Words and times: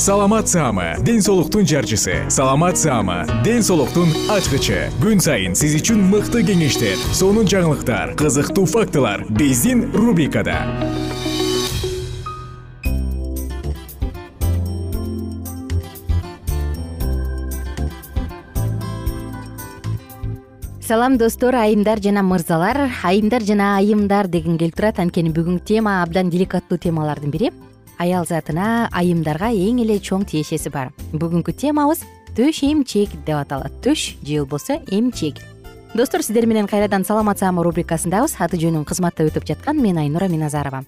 саламат 0.00 0.48
саама 0.48 0.96
ден 1.04 1.20
соолуктун 1.20 1.66
жарчысы. 1.66 2.24
Саламат 2.30 2.78
саама 2.78 3.26
ден 3.44 3.60
соолуктун 3.62 4.08
ачкычы. 4.32 4.88
Күн 4.96 5.20
сайын 5.20 5.52
сиз 5.52 5.74
үчүн 5.76 6.00
мыкты 6.08 6.40
кеңештер 6.40 6.96
сонун 7.12 7.44
жаңылыктар 7.44 8.14
кызыктуу 8.16 8.64
фактылар 8.64 9.26
биздин 9.28 9.90
рубрикада. 9.92 10.56
Салам 20.80 21.18
достор 21.18 21.60
айымдар 21.60 22.00
жана 22.00 22.24
мырзалар. 22.24 22.88
Айымдар 23.04 23.44
жана 23.44 23.76
айымдар 23.76 24.32
дегим 24.32 24.56
келип 24.56 24.80
турат. 24.80 24.96
Анткени 24.96 25.28
бүгүнкү 25.28 25.76
тема 25.76 26.00
абдан 26.00 26.32
деликаттуу 26.32 26.80
темалардын 26.80 27.36
бири 27.36 27.52
аял 28.00 28.24
затына 28.24 28.88
айымдарга 28.96 29.52
эң 29.52 29.84
эле 29.84 30.00
чоң 30.00 30.24
тиешеси 30.24 30.72
бар. 30.72 30.90
Бүгүнкү 31.12 31.52
темабыз 31.52 32.02
төш 32.36 32.62
эмчек 32.64 33.12
деп 33.26 33.36
аталат. 33.36 33.76
Төш 33.84 34.16
же 34.24 34.40
болбосо 34.40 34.80
эмчек 34.88 35.38
достор 35.94 36.22
сиздер 36.22 36.46
менен 36.46 36.66
кайрадан 36.66 37.04
саламат 37.04 37.38
саама 37.38 37.62
рубрикасындабыз. 37.62 38.36
Аты 38.38 38.56
жөнүм 38.56 38.86
кызматта 38.88 39.26
өтүп 39.26 39.46
жаткан 39.46 39.80
мен 39.82 39.98
айнура 39.98 40.28
миназарова. 40.28 40.84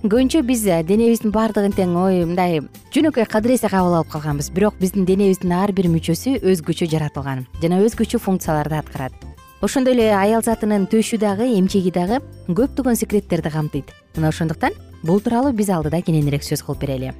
Көбүнчө 0.00 0.40
биз 0.48 0.62
денебиздин 0.64 1.32
баардыгын 1.32 1.74
тең 1.76 1.96
ой 2.00 2.22
мындай 2.24 2.60
жөнөкөй 2.94 3.26
кадыр 3.28 3.56
эсе 3.56 3.68
кабыл 3.68 3.98
алып 3.98 4.12
калганбыз. 4.12 4.48
Бирок 4.54 4.78
биздин 4.80 5.04
денебиздин 5.04 5.52
ар 5.52 5.72
бир 5.72 5.90
мүчөсү 5.92 6.38
өзгөчө 6.40 6.88
жаратылган 6.88 7.46
жана 7.60 7.82
өзгөчө 7.84 8.20
функцияларды 8.22 8.78
аткарат. 8.78 9.12
Ошондой 9.60 9.92
эле 9.92 10.06
аял 10.16 10.40
затынын 10.40 10.86
төшү 10.88 11.18
дагы 11.20 11.50
эмчеги 11.58 11.92
дагы 11.92 12.22
көптөгөн 12.48 12.96
секреттерди 12.96 13.52
камтыйт. 13.52 13.92
Мына 14.16 14.32
ошондуктан 14.32 14.72
бул 15.02 15.20
тууралуу 15.20 15.52
биз 15.52 15.70
алдыда 15.70 16.02
кененирээк 16.02 16.44
сөз 16.44 16.64
кылып 16.66 16.84
берели. 16.84 17.12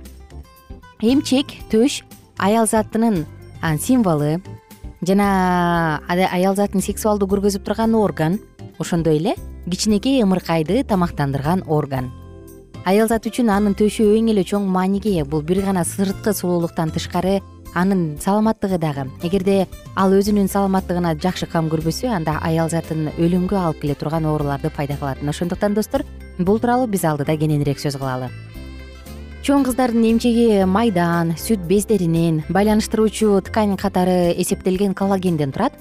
Эмчек 1.01 1.53
төш 1.73 2.03
аял 2.39 2.67
затынын 2.67 3.25
символу 3.79 4.41
жана 5.03 6.01
аял 6.09 6.57
затын 6.57 6.85
сексуалдуу 6.85 7.29
көргөзүп 7.29 7.65
турган 7.65 7.95
орган 7.95 8.39
ошондой 8.79 9.17
эле 9.17 9.37
кичинекей 9.71 10.23
ымыркайды 10.23 10.85
тамактандырган 10.85 11.65
орган. 11.67 12.11
Аял 12.85 13.09
зат 13.09 13.27
үчүн 13.29 13.51
анын 13.53 13.75
төшү 13.77 14.07
эң 14.17 14.31
эле 14.33 14.45
чоң 14.45 14.65
мааниге 14.65 15.19
ээ 15.21 15.27
бул 15.29 15.43
бир 15.45 15.61
гана 15.65 15.85
сырткы 15.85 16.33
сулуулуктан 16.33 16.91
тышкары 16.91 17.41
анын 17.75 18.19
саламаттыгы 18.21 18.79
дагы. 18.79 19.07
Эгерде 19.23 19.67
ал 19.97 20.13
өзүнүн 20.13 20.49
саламаттыгына 20.49 21.15
жакшы 21.21 21.47
кам 21.47 21.69
көрбөсө 21.71 22.11
анда 22.11 22.39
аял 22.43 22.71
затын 22.71 23.11
өлүмгө 23.19 23.57
алып 23.57 23.83
келе 23.83 23.95
турган 23.95 24.27
ооруларды 24.27 24.71
пайда 24.71 24.97
кылат. 24.97 25.21
Мына 25.23 25.31
ошондуктан 25.31 25.75
достор 25.75 26.05
бул 26.39 26.59
тууралуу 26.59 26.87
биз 26.87 27.05
алдыда 27.05 27.37
кененирээк 27.37 27.79
сөз 27.79 27.99
кылалы. 27.99 28.31
Чоң 29.43 29.65
кыздардын 29.65 30.05
эмчеги 30.05 30.65
майдан 30.69 31.35
сүт 31.41 31.63
бездеринен 31.67 32.43
байланыштыруучу 32.49 33.41
ткань 33.47 33.77
катары 33.77 34.35
эсептелген 34.37 34.95
коллагенден 34.95 35.53
турат. 35.53 35.73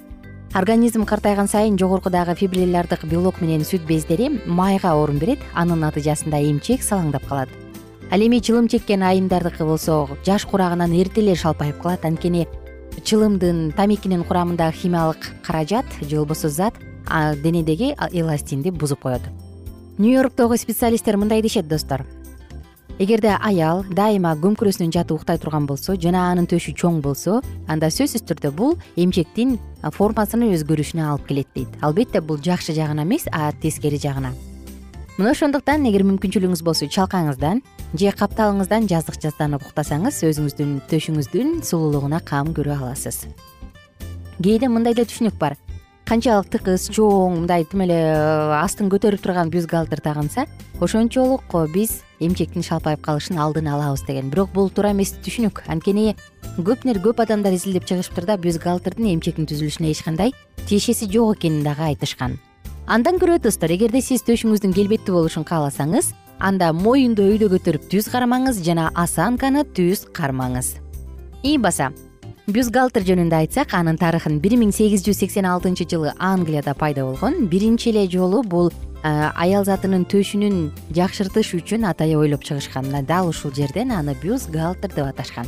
Организм 0.54 1.06
картайган 1.06 1.48
сайын 1.48 1.78
жогоркудагы 1.78 2.36
фибриллярдык 2.36 3.04
белок 3.06 3.42
менен 3.42 3.62
сүт 3.62 3.86
бездери 3.86 4.32
майга 4.46 4.96
орун 4.96 5.20
берет. 5.20 5.40
Анын 5.54 5.84
натыйжасында 5.86 6.42
эмчек 6.42 6.82
салаңдап 6.82 7.28
калат 7.28 7.69
ал 8.12 8.20
эми 8.20 8.40
чылым 8.40 8.68
чеккен 8.68 9.04
айымдардыкы 9.04 9.66
болсо 9.66 10.08
жаш 10.26 10.46
курагынан 10.46 10.94
эрте 10.94 11.22
эле 11.22 11.36
шалпайып 11.36 11.82
калат. 11.82 12.06
Анткени 12.06 12.48
чылымдын 13.04 13.74
тамекинин 13.78 14.24
курамындагы 14.24 14.76
химиялык 14.76 15.30
каражат 15.46 15.86
же 16.02 16.18
болбосо 16.18 16.50
зат 16.50 16.74
денедеги 17.44 17.96
эластинди 18.12 18.70
бузуп 18.70 19.02
коет. 19.02 19.22
Нью 19.98 20.14
йорктогу 20.14 20.58
специалисттер 20.58 21.18
мындай 21.18 21.42
дешет 21.42 21.68
достор. 21.68 22.06
Эгерде 23.00 23.38
аял 23.40 23.86
дайыма 23.90 24.34
көмкөрөсүнөн 24.36 24.92
жатып 24.92 25.22
уктай 25.22 25.38
турган 25.38 25.66
болсо 25.66 25.96
жана 25.96 26.32
анын 26.32 26.50
төшү 26.52 26.74
чоң 26.76 27.00
болсо 27.00 27.40
анда 27.68 27.88
сөзсүз 27.88 28.26
түрдө 28.28 28.52
бул 28.52 28.76
эмчектин 28.98 29.56
формасынын 29.84 30.52
өзгөрүшүнө 30.58 31.08
алып 31.08 31.28
келет 31.30 31.48
дейт. 31.56 31.70
Албетте 31.80 32.20
бул 32.20 32.42
жакшы 32.44 32.74
жагына 32.74 33.08
эмес 33.08 33.30
а 33.32 33.54
тескери 33.54 33.98
жагына 33.98 34.34
мына 35.20 35.34
ошондуктан 35.36 35.84
эгер 35.90 36.06
мүмкүнчүлүгүңүз 36.08 36.62
болсо 36.64 36.88
чалкаңыздан 36.88 37.60
же 38.00 38.12
капталыңыздан 38.16 38.86
жаздык 38.88 39.18
жазданып 39.20 39.66
уктасаңыз 39.68 40.22
өзүңүздүн 40.30 40.78
төшүңүздүн 40.88 41.50
сулуулугуна 41.68 42.22
кам 42.24 42.54
көрө 42.56 42.78
аласыз. 42.78 43.26
Кээде 44.40 44.70
мындай 44.72 44.96
да 44.96 45.04
түшүнүк 45.04 45.36
бар. 45.36 45.58
Канчалык 46.08 46.48
тыкыз 46.56 46.88
чоң 46.96 47.42
мындай 47.42 47.68
тим 47.68 47.84
эле 47.84 48.00
астын 48.62 48.88
көтөрүп 48.88 49.20
турган 49.26 49.52
бюзгалтер 49.52 50.00
тагынса 50.00 50.48
ошончолук 50.80 51.52
биз 51.76 52.00
эмчектин 52.24 52.64
шалпайып 52.64 53.04
калышын 53.04 53.44
алдын 53.44 53.68
алабыз 53.68 54.08
деген. 54.08 54.32
Бирок 54.32 54.56
бул 54.56 54.72
туура 54.72 54.96
эмес 54.96 55.18
түшүнүк. 55.20 55.66
Анткени 55.68 56.16
көп 56.56 56.88
көп 56.88 57.26
адамдар 57.28 57.60
изилдеп 57.60 57.84
чыгышыптыр 57.84 58.24
да 58.26 58.38
бюзгалтердин 58.38 59.12
эмчектин 59.20 59.52
түзүлүшүнө 59.52 59.92
эч 59.92 60.02
кандай 60.02 60.32
тиешеси 60.66 61.12
жок 61.12 61.36
экенин 61.36 61.64
дагы 61.68 61.92
айтышкан 61.92 62.40
андан 62.90 63.20
көрө 63.22 63.36
достор 63.38 63.70
эгерде 63.70 64.00
сиз 64.02 64.24
төшүңүздүн 64.26 64.72
келбеттүү 64.74 65.14
болушун 65.14 65.44
кааласаңыз 65.46 66.08
анда 66.42 66.72
моюнду 66.74 67.22
өйдө 67.22 67.52
көтөрүп 67.52 67.84
түз 67.92 68.08
кармаңыз 68.10 68.64
жана 68.66 68.88
осанканы 68.98 69.62
түз 69.78 70.08
кармаңыз. 70.10 70.72
И 71.46 71.60
баса 71.62 71.92
бюзгалтер 72.50 73.06
жөнүндө 73.06 73.44
айтсак 73.44 73.76
анын 73.78 74.00
тарыхын 74.02 74.40
бир 74.42 74.56
миң 74.58 74.74
сегиз 74.74 75.04
жүз 75.06 75.20
сексен 75.22 75.46
алтынчы 75.46 75.86
жылы 75.86 76.16
англияда 76.18 76.74
пайда 76.74 77.06
болгон 77.06 77.46
биринчи 77.52 77.92
эле 77.92 78.08
жолу 78.10 78.42
бул 78.42 78.72
аял 79.04 79.70
затынын 79.70 80.08
төшүнүн 80.10 80.58
жакшыртыш 80.98 81.54
үчүн 81.60 81.86
атайын 81.92 82.24
ойлоп 82.24 82.42
чыгышкан 82.42 82.90
мына 82.90 83.04
дал 83.06 83.30
ушул 83.30 83.54
жерден 83.54 83.94
аны 83.94 84.18
бюзгалтер 84.24 84.90
деп 84.96 85.06
аташкан. 85.06 85.46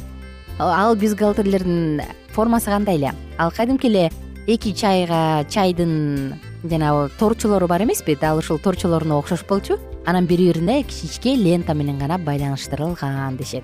Ал 0.60 0.96
бюзгалтерлердин 0.96 2.04
формасы 2.38 2.70
кандай 2.70 3.02
эле? 3.02 3.16
Ал 3.40 3.50
кадимки 3.50 3.90
эле 3.90 4.12
эки 4.46 4.76
чайга 4.78 5.44
чайдын 5.50 6.38
жанагы 6.64 7.10
торчолору 7.20 7.68
бар 7.68 7.84
эмеспи? 7.84 8.16
Дал 8.16 8.38
ушул 8.38 8.60
торчолоруна 8.60 9.18
окшош 9.18 9.46
болчу. 9.46 9.80
Анан 10.06 10.26
бири 10.26 10.48
бирине 10.52 10.84
кичичке 10.84 11.36
лента 11.36 11.74
менен 11.74 12.00
гана 12.00 12.18
байланыштырылган 12.18 13.38
дешет. 13.38 13.64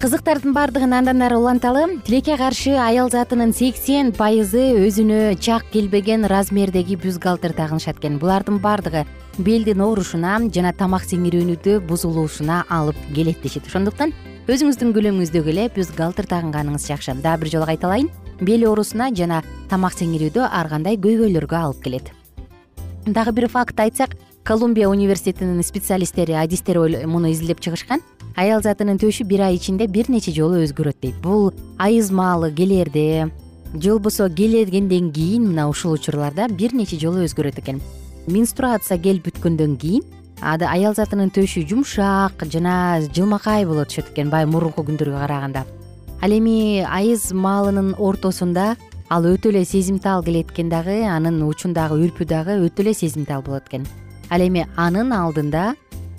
Кызыктардын 0.00 0.52
баардыгын 0.52 0.92
андан 0.92 1.22
ары 1.24 1.38
уланталы 1.38 2.00
тилекке 2.04 2.36
каршы 2.36 2.74
аял 2.76 3.08
затынын 3.08 3.54
сексен 3.56 4.12
пайызы 4.12 4.76
өзүнө 4.84 5.38
чак 5.40 5.64
келбеген 5.72 6.26
размердеги 6.28 6.98
бюзгалтер 7.00 7.54
тагынышат 7.56 7.96
экен 7.96 8.18
булардын 8.20 8.58
баардыгы 8.60 9.06
белдин 9.38 9.80
оорушуна 9.80 10.36
жана 10.52 10.74
тамак 10.76 11.08
сиңирүүнүдө 11.08 11.80
бузулушуна 11.88 12.66
алып 12.68 13.00
келет 13.14 13.40
дешет. 13.40 13.64
Ошондуктан 13.72 14.12
өзүңүздүн 14.46 14.92
көлөмүңүздөгү 14.94 15.50
эле 15.50 15.64
бюзгалтер 15.74 16.28
тагынганыңыз 16.30 16.84
жакшы. 16.86 17.16
Дагы 17.18 17.42
бир 17.42 17.48
жолу 17.50 17.66
кайталайын 17.66 18.06
бел 18.38 18.62
оорусуна 18.68 19.08
жана 19.10 19.40
тамак 19.66 19.96
сиңирүүдө 19.98 20.44
ар 20.46 20.68
кандай 20.70 20.94
көйгөйлөргө 21.02 21.56
алып 21.58 21.80
келет. 21.82 22.12
Дагы 23.06 23.32
бир 23.34 23.48
факт 23.50 23.80
айтсак 23.82 24.14
колумбия 24.46 24.86
университетинин 24.88 25.64
специалисттери 25.66 26.38
адистер 26.38 26.78
муну 27.10 27.32
изилдеп 27.32 27.58
чыгышкан. 27.58 28.04
Аял 28.36 28.62
затынын 28.62 29.02
төшү 29.02 29.26
бир 29.26 29.48
ай 29.48 29.56
ичинде 29.58 29.88
бир 29.88 30.06
нече 30.08 30.30
жолу 30.30 30.62
өзгөрөт 30.62 31.02
дейт. 31.02 31.18
Бул 31.18 31.50
айыз 31.78 32.12
маалы 32.12 32.52
келэрде 32.54 33.32
же 33.74 33.90
болбосо 33.90 34.30
келгенден 34.30 35.10
кийин 35.10 35.48
мына 35.50 35.66
ушул 35.68 35.98
учурларда 35.98 36.46
бир 36.46 36.72
нече 36.72 37.00
жолу 37.02 37.26
өзгөрөт 37.26 37.58
экен. 37.58 37.82
Менструация 38.28 38.98
келип 38.98 39.26
бүткөндөн 39.26 39.74
кийин 39.76 40.06
аял 40.40 40.94
затынын 40.94 41.30
төшү 41.30 41.66
жумшак 41.68 42.44
жана 42.52 43.00
жылмакай 43.14 43.64
боло 43.64 43.84
түшөт 43.84 44.12
экен 44.12 44.30
баягы 44.30 44.50
мурунку 44.52 44.84
күндөргө 44.84 45.18
караганда. 45.18 45.64
Ал 46.22 46.30
эми 46.30 46.84
айыз 46.84 47.32
маалынын 47.32 47.94
ортосунда 47.98 48.76
ал 49.08 49.24
өтө 49.24 49.50
эле 49.50 49.64
сезимтал 49.64 50.22
келет 50.22 50.50
экен 50.52 50.68
дагы 50.68 51.04
анын 51.08 51.42
учундагы 51.42 51.96
үрпү 51.96 52.26
дагы 52.26 52.60
өтө 52.66 52.82
эле 52.82 52.94
сезимтал 52.94 53.42
болот 53.42 53.68
экен. 53.68 53.86
Ал 54.30 54.40
эми 54.40 54.66
анын 54.76 55.12
алдында 55.12 55.74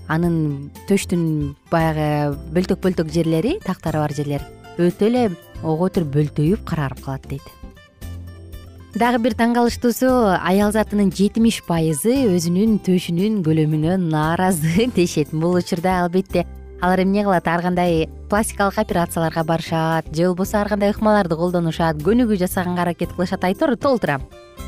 анын 0.08 0.72
төштүн 0.88 1.56
баягы 1.72 2.36
бөлтөк 2.56 2.82
бөлтөк 2.82 3.12
жерлери 3.12 3.60
тактары 3.66 4.00
бар 4.00 4.14
жерлер 4.16 4.46
өтө 4.78 5.10
эле 5.10 5.24
ого 5.64 5.90
бетер 5.90 6.06
бөлтөйүп 6.14 6.64
карарып 6.66 7.04
калат 7.06 7.28
дейт 7.30 7.44
дагы 8.98 9.20
бир 9.22 9.36
таң 9.38 9.54
калыштуусу 9.54 10.10
аял 10.42 10.72
затынын 10.74 11.12
жетимиш 11.14 11.60
пайызы 11.68 12.16
өзүнүн 12.34 12.80
төшүнүн 12.86 13.44
көлөмүнө 13.46 13.98
нааразы 14.02 14.88
дешет 14.96 15.30
бул 15.32 15.58
учурда 15.60 16.00
албетте. 16.02 16.48
Алар 16.82 17.04
эмне 17.04 17.24
кылат? 17.26 17.48
Ар 17.48 17.62
кандай 17.62 18.08
пластикалык 18.30 18.78
операцияларга 18.78 19.44
барышат 19.44 20.10
же 20.16 20.28
болбосо 20.28 20.58
ар 20.62 20.70
кандай 20.70 20.94
ыкмаларды 20.94 21.38
колдонушат 21.38 22.02
көнүгүү 22.02 22.40
жасаганга 22.42 22.88
аракет 22.88 23.14
кылышат 23.14 23.44
айтор 23.44 23.76
толтура 23.78 24.20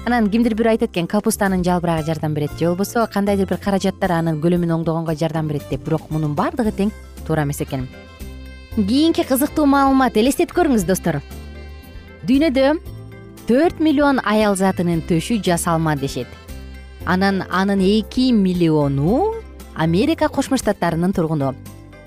анан 0.05 0.29
кимдир 0.29 0.53
бирөө 0.53 0.75
айтат 0.75 0.93
экен 0.93 1.07
капустанын 1.07 1.63
жалбырагы 1.65 2.05
жардам 2.05 2.33
берет 2.33 2.53
же 2.59 2.67
болбосо 2.67 3.07
кандайдыр 3.11 3.49
бир 3.49 3.57
каражаттар 3.57 4.11
анын 4.19 4.41
көлөмүн 4.41 4.75
оңдогонго 4.77 5.15
жардам 5.17 5.47
берет 5.47 5.65
деп. 5.69 5.85
Бирок 5.85 6.09
мунун 6.09 6.35
баардыгы 6.35 6.71
тең 6.71 6.93
туура 7.25 7.47
эмес 7.47 7.61
экен. 7.61 7.87
Кийинки 8.75 9.25
кызыктуу 9.25 9.65
маалымат 9.65 10.17
элестетип 10.17 10.53
көрүңүз 10.53 10.85
достор. 10.85 11.21
Дүйнөдө 12.27 12.98
төрт 13.49 13.79
миллион 13.81 14.19
аял 14.29 14.53
затынын 14.53 14.99
төшү 15.09 15.39
жасалма 15.41 15.95
дешет. 15.97 16.27
Анан 17.05 17.41
анын 17.49 17.79
эки 17.81 18.29
миллиону 18.31 19.33
америка 19.73 20.27
кошмо 20.29 20.57
штаттарынын 20.57 21.13
тургуну. 21.17 21.55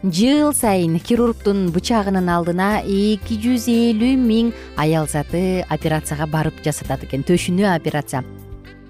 Жыл 0.04 0.52
сайын 0.54 1.00
хирургдун 1.02 1.72
бычагынын 1.74 2.30
алдына 2.30 2.68
эки 2.86 3.40
жүз 3.42 3.66
элүү 3.74 4.12
миң 4.22 4.52
аял 4.76 5.08
заты 5.10 5.64
операцияга 5.68 6.30
барып 6.30 6.62
жасатат 6.62 7.02
экен 7.08 7.26
төшүнө 7.26 7.74
операция. 7.74 8.22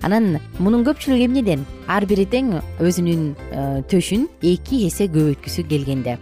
Анан 0.03 0.37
мунун 0.59 0.85
көпчүлүгү 0.85 1.31
эмнеден? 1.31 1.65
Ар 1.89 2.05
бири 2.05 2.29
тең 2.29 2.59
өзүнүн 2.85 3.27
э, 3.33 3.67
төшүн 3.89 4.29
эки 4.43 4.85
эсе 4.91 5.09
көбөйткүсү 5.09 5.65
келгенде 5.73 6.19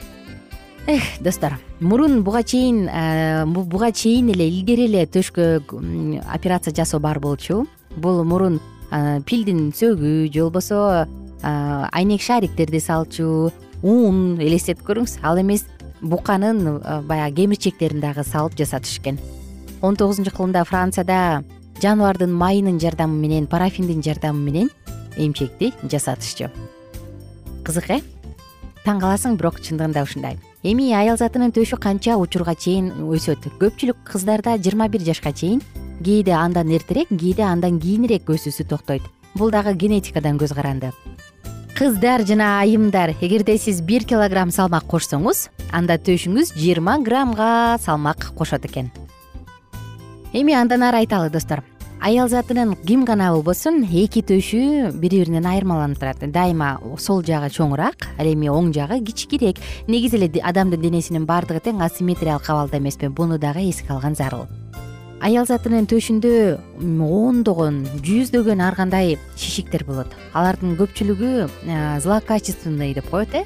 эх 0.87 1.03
достор 1.21 1.59
мурун 1.81 2.23
буга 2.23 2.43
чейин 2.43 2.89
э, 2.89 3.45
буга 3.47 3.93
чейин 3.93 4.31
эле 4.31 4.49
илгери 4.49 4.87
эле 4.87 5.07
төшкө 5.07 5.63
операция 6.33 6.75
жасоо 6.75 7.01
бар 7.01 7.21
болчу. 7.21 7.67
Бул 7.97 8.25
мурун 8.25 8.61
э, 8.91 9.21
пилдин 9.27 9.73
сөөгү 9.73 10.33
же 10.33 10.43
болбосо 10.43 11.09
айнек 11.43 12.23
шариктерди 12.23 12.81
салчу 12.81 13.51
ун 13.83 14.39
элестетип 14.41 14.85
көрүңүз. 14.87 15.21
Ал 15.23 15.41
эмес 15.41 15.67
буканын 16.01 16.81
э, 16.83 17.01
баягы 17.03 17.43
кемирчектерин 17.43 18.01
дагы 18.01 18.25
салып 18.25 18.57
жасатыш 18.57 18.99
экен. 18.99 19.19
Он 19.83 19.97
тогузунчу 19.97 20.31
кылымда 20.31 20.65
францияда 20.65 21.45
жаныбардын 21.83 22.33
майынын 22.33 22.81
жардамы 22.81 23.17
менен 23.17 23.47
парафиндин 23.47 24.03
жардамы 24.03 24.41
менен 24.41 24.71
эмчекти 25.17 25.73
жасатышчу. 25.83 26.51
Кызык 27.65 27.91
э? 27.91 28.01
Таң 28.85 29.01
каласың 29.01 29.37
бирок 29.37 29.61
чындыгында 29.61 30.05
ушундай 30.05 30.39
эми 30.63 30.91
аял 30.93 31.17
затынын 31.17 31.53
төшү 31.57 31.79
канча 31.81 32.17
учурга 32.21 32.55
чейин 32.55 32.91
өсөт? 33.09 33.47
Көпчүлүк 33.61 34.03
кыздарда 34.05 34.59
жыйырма 34.59 34.89
бир 34.89 35.03
жашка 35.07 35.33
чейин. 35.33 35.63
Кээде 36.05 36.33
андан 36.37 36.69
эртерээк 36.69 37.09
кээде 37.09 37.43
андан 37.43 37.81
кийинирээк 37.81 38.29
өсүүсү 38.29 38.69
токтойт. 38.69 39.03
Бул 39.35 39.51
дагы 39.51 39.75
генетикадан 39.75 40.39
көз 40.39 40.55
каранды. 40.55 40.93
Кыздар 41.77 42.27
жана 42.29 42.61
айымдар 42.61 43.15
эгерде 43.21 43.57
сиз 43.57 43.81
бир 43.81 44.05
килограмм 44.05 44.51
салмак 44.53 44.85
кошсоңуз 44.85 45.49
анда 45.73 45.97
төшүңүз 45.97 46.53
жыйырма 46.53 46.99
граммга 47.01 47.79
салмак 47.81 48.33
кошот 48.37 48.67
экен. 48.69 48.91
Эми 50.33 50.53
андан 50.53 50.83
ары 50.83 51.01
айталы 51.01 51.31
достор 51.31 51.65
аял 52.01 52.29
затынын 52.29 52.77
ким 52.87 53.05
гана 53.05 53.31
болбосун 53.33 53.85
эки 53.85 54.23
төшү 54.25 54.93
бири 54.97 55.21
биринен 55.21 55.47
айырмаланып 55.47 55.99
турат. 56.01 56.23
Дайыма 56.33 56.79
сол 56.99 57.23
жагы 57.23 57.51
чоңураак 57.53 58.09
ал 58.19 58.27
эми 58.27 58.49
оң 58.49 58.73
жагы 58.73 59.03
кичикирээк 59.05 59.61
негизи 59.87 60.17
эле 60.17 60.31
адамдын 60.41 60.81
денесинин 60.81 61.27
баардыгы 61.27 61.61
тең 61.61 61.83
асимметриялык 61.85 62.49
абалда 62.49 62.79
эмеспи 62.79 63.09
буну 63.09 63.39
дагы 63.39 63.69
эске 63.69 63.93
алган 63.93 64.15
зарыл. 64.15 64.47
Аял 65.21 65.45
затынын 65.45 65.85
төшүндө 65.85 66.33
ондогон 67.05 67.83
жүздөгөн 68.01 68.63
ар 68.65 68.75
кандай 68.75 69.19
шишиктер 69.37 69.85
болот. 69.85 70.09
Алардын 70.33 70.79
көпчүлүгү 70.81 71.33
э, 71.45 72.01
злокачественный 72.01 72.95
деп 72.95 73.11
коет 73.11 73.35
э? 73.35 73.45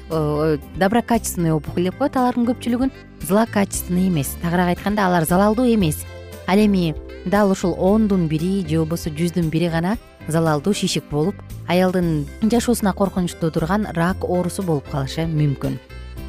Доброкачественный 0.79 1.51
опухоль 1.51 1.91
деп 1.91 1.97
коет 1.99 2.15
алардын 2.15 2.47
көпчүлүгүн. 2.47 2.95
Злокачественный 3.27 4.07
эмес. 4.07 4.37
Тагыраак 4.41 4.77
айтканда 4.77 5.07
алар 5.09 5.27
залалдуу 5.27 5.67
эмес 5.67 6.05
ал 6.47 6.59
эми 6.59 6.95
дал 7.25 7.51
ушул 7.51 7.75
ондун 7.79 8.27
бири 8.27 8.65
же 8.67 8.77
болбосо 8.77 9.09
жүздүн 9.09 9.49
бири 9.49 9.69
гана 9.69 9.97
залалдуу 10.27 10.73
шишик 10.73 11.03
болуп 11.09 11.35
аялдын 11.67 12.25
жашоосуна 12.41 12.93
коркунуч 12.93 13.33
туудурган 13.39 13.87
рак 13.93 14.23
оорусу 14.23 14.63
болуп 14.63 14.89
калышы 14.91 15.25
мүмкүн. 15.25 15.77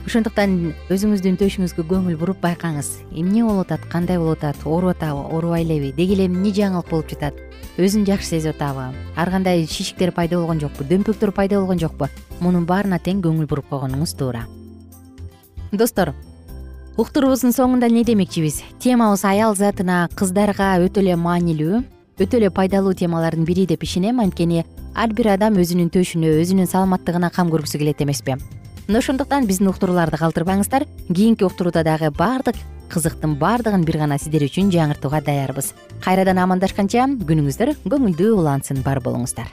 Ошондуктан 0.07 0.73
өзүңүздүн 0.87 1.35
төшүңүзгө 1.41 1.83
көңүл 1.91 2.17
буруп 2.21 2.39
байкаңыз. 2.45 2.93
Эмне 3.11 3.43
болуп 3.43 3.67
атат 3.67 3.89
кандай 3.91 4.21
болуп 4.23 4.39
атат 4.39 4.63
ооруп 4.65 4.95
атабы 4.95 5.25
оорубай 5.35 5.65
элеби 5.65 5.93
деги 5.97 6.15
эле 6.15 6.29
эмне 6.29 6.53
жаңылык 6.55 6.91
болуп 6.91 7.11
жатат? 7.11 7.35
Өзүн 7.77 8.07
жакшы 8.07 8.37
сезип 8.37 8.55
атабы. 8.55 8.95
Ар 9.17 9.31
кандай 9.31 9.67
шишиктер 9.67 10.13
пайда 10.15 10.39
болгон 10.39 10.63
жокпу 10.63 10.87
дөмпөктөр 10.87 11.33
пайда 11.35 11.59
болгон 11.59 11.83
жокпу. 11.83 12.07
Мунун 12.41 12.69
баарына 12.71 13.01
тең 13.03 13.21
көңүл 13.27 13.51
буруп 13.51 13.69
койгонуңуз 13.73 14.15
туура. 14.15 14.47
Достор 15.73 16.15
уктуруубуздун 16.97 17.53
соңунда 17.53 17.91
эмне 17.91 18.05
демекчибиз? 18.09 18.63
Темабыз 18.81 19.25
аял 19.29 19.55
затына 19.55 20.07
кыздарга 20.17 20.71
өтө 20.81 21.03
эле 21.03 21.17
маанилүү 21.21 21.83
өтө 22.17 22.39
эле 22.39 22.49
пайдалуу 22.49 22.95
темалардын 22.97 23.45
бири 23.45 23.67
деп 23.69 23.85
ишенем. 23.85 24.21
Анткени 24.21 24.65
ар 24.95 25.13
бир 25.13 25.35
адам 25.35 25.59
өзүнүн 25.61 25.91
төшүнө 25.93 26.31
өзүнүн 26.41 26.71
саламаттыгына 26.71 27.29
кам 27.35 27.53
көргүсү 27.53 27.83
келет 27.83 28.01
эмеспи. 28.01 28.39
Мына 28.89 29.03
ошондуктан 29.03 29.45
биздин 29.45 29.69
уктурууларды 29.69 30.17
калтырбаңыздар. 30.17 30.87
Кийинки 31.13 31.45
уктурууда 31.45 31.85
дагы 31.85 32.11
баардык 32.17 32.57
кызыктын 32.89 33.37
баардыгын 33.37 33.85
бир 33.85 34.01
гана 34.01 34.17
сиздер 34.17 34.49
үчүн 34.49 34.73
жаңыртууга 34.73 35.21
даярбыз. 35.27 35.75
Кайрадан 36.01 36.41
амандашканча 36.41 37.05
күнүңүздөр 37.29 37.77
көңүлдүү 37.85 38.33
улансын 38.41 38.81
бар 38.87 39.05
болуңуздар 39.05 39.53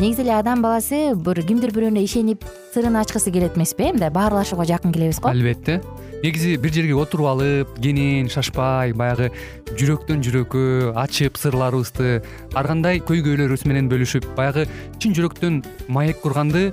негизи 0.00 0.22
эле 0.22 0.32
адам 0.32 0.62
баласы 0.64 1.12
бир 1.12 1.42
кимдир 1.44 1.74
бирөөнө 1.76 2.00
ишенип 2.00 2.44
сырын 2.72 2.96
ачкысы 2.96 3.30
келет 3.30 3.56
эмеспи 3.58 3.90
э 3.90 3.92
мындай 3.92 4.10
баарлашууга 4.10 4.64
жакын 4.64 4.92
келебиз 4.92 5.20
го. 5.20 5.28
Албетте. 5.28 5.82
Негизи 6.22 6.56
бир 6.56 6.72
жерге 6.72 6.94
отуруп 6.94 7.26
алып 7.26 7.68
кенен 7.82 8.28
шашпай 8.28 8.92
баягы 8.92 9.30
жүрөктөн 9.76 10.22
жүрөккө 10.24 10.94
ачып 10.96 11.36
сырларыбызды 11.36 12.22
ар 12.54 12.66
кандай 12.66 13.00
көйгөйлөрүбүз 13.00 13.66
менен 13.68 13.88
бөлүшүп 13.92 14.24
баягы 14.36 14.66
чын 14.98 15.12
жүрөктөн 15.16 15.62
маек 15.88 16.20
курганды 16.24 16.72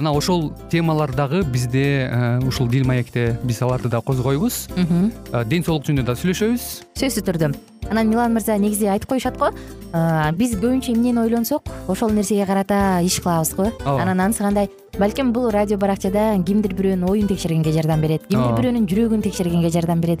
мына 0.00 0.12
ошол 0.16 0.52
темалар 0.70 1.12
дагы 1.14 1.42
бизде 1.44 2.10
ушул 2.46 2.68
дил 2.68 2.86
маекте 2.86 3.38
биз 3.44 3.62
аларды 3.62 3.88
да 3.88 4.00
козгойбуз. 4.00 4.68
Ден 5.46 5.64
соолук 5.64 5.84
жөнүндө 5.86 6.06
да 6.08 6.16
сүйлөшөбүз. 6.16 6.68
Сөзсүз 6.98 7.26
түрдө. 7.28 7.54
Анан 7.90 8.08
милан 8.08 8.32
мырза 8.34 8.56
негизи 8.58 8.86
айтып 8.86 9.10
коюшат 9.10 9.38
го? 9.38 9.50
Биз 10.38 10.54
көбүнчө 10.56 10.94
эмнени 10.94 11.18
ойлонсок 11.24 11.66
ошол 11.88 12.12
нерсеге 12.14 12.46
карата 12.46 13.00
иш 13.02 13.18
кылабыз 13.20 13.54
го? 13.56 13.70
Ооба. 13.84 14.02
Анан 14.02 14.20
анысы 14.20 14.44
кандай? 14.44 14.70
Балким 14.98 15.32
бул 15.32 15.48
радио 15.50 15.78
баракчада 15.78 16.36
кимдир 16.46 16.74
бирөөнүн 16.74 17.08
оюн 17.08 17.28
текшергенге 17.30 17.72
жардам 17.72 18.02
берет 18.02 18.26
кимдир 18.28 18.56
бирөөнүн 18.58 18.86
жүрөгүн 18.90 19.22
текшергенге 19.24 19.70
жардам 19.70 20.00
берет 20.02 20.20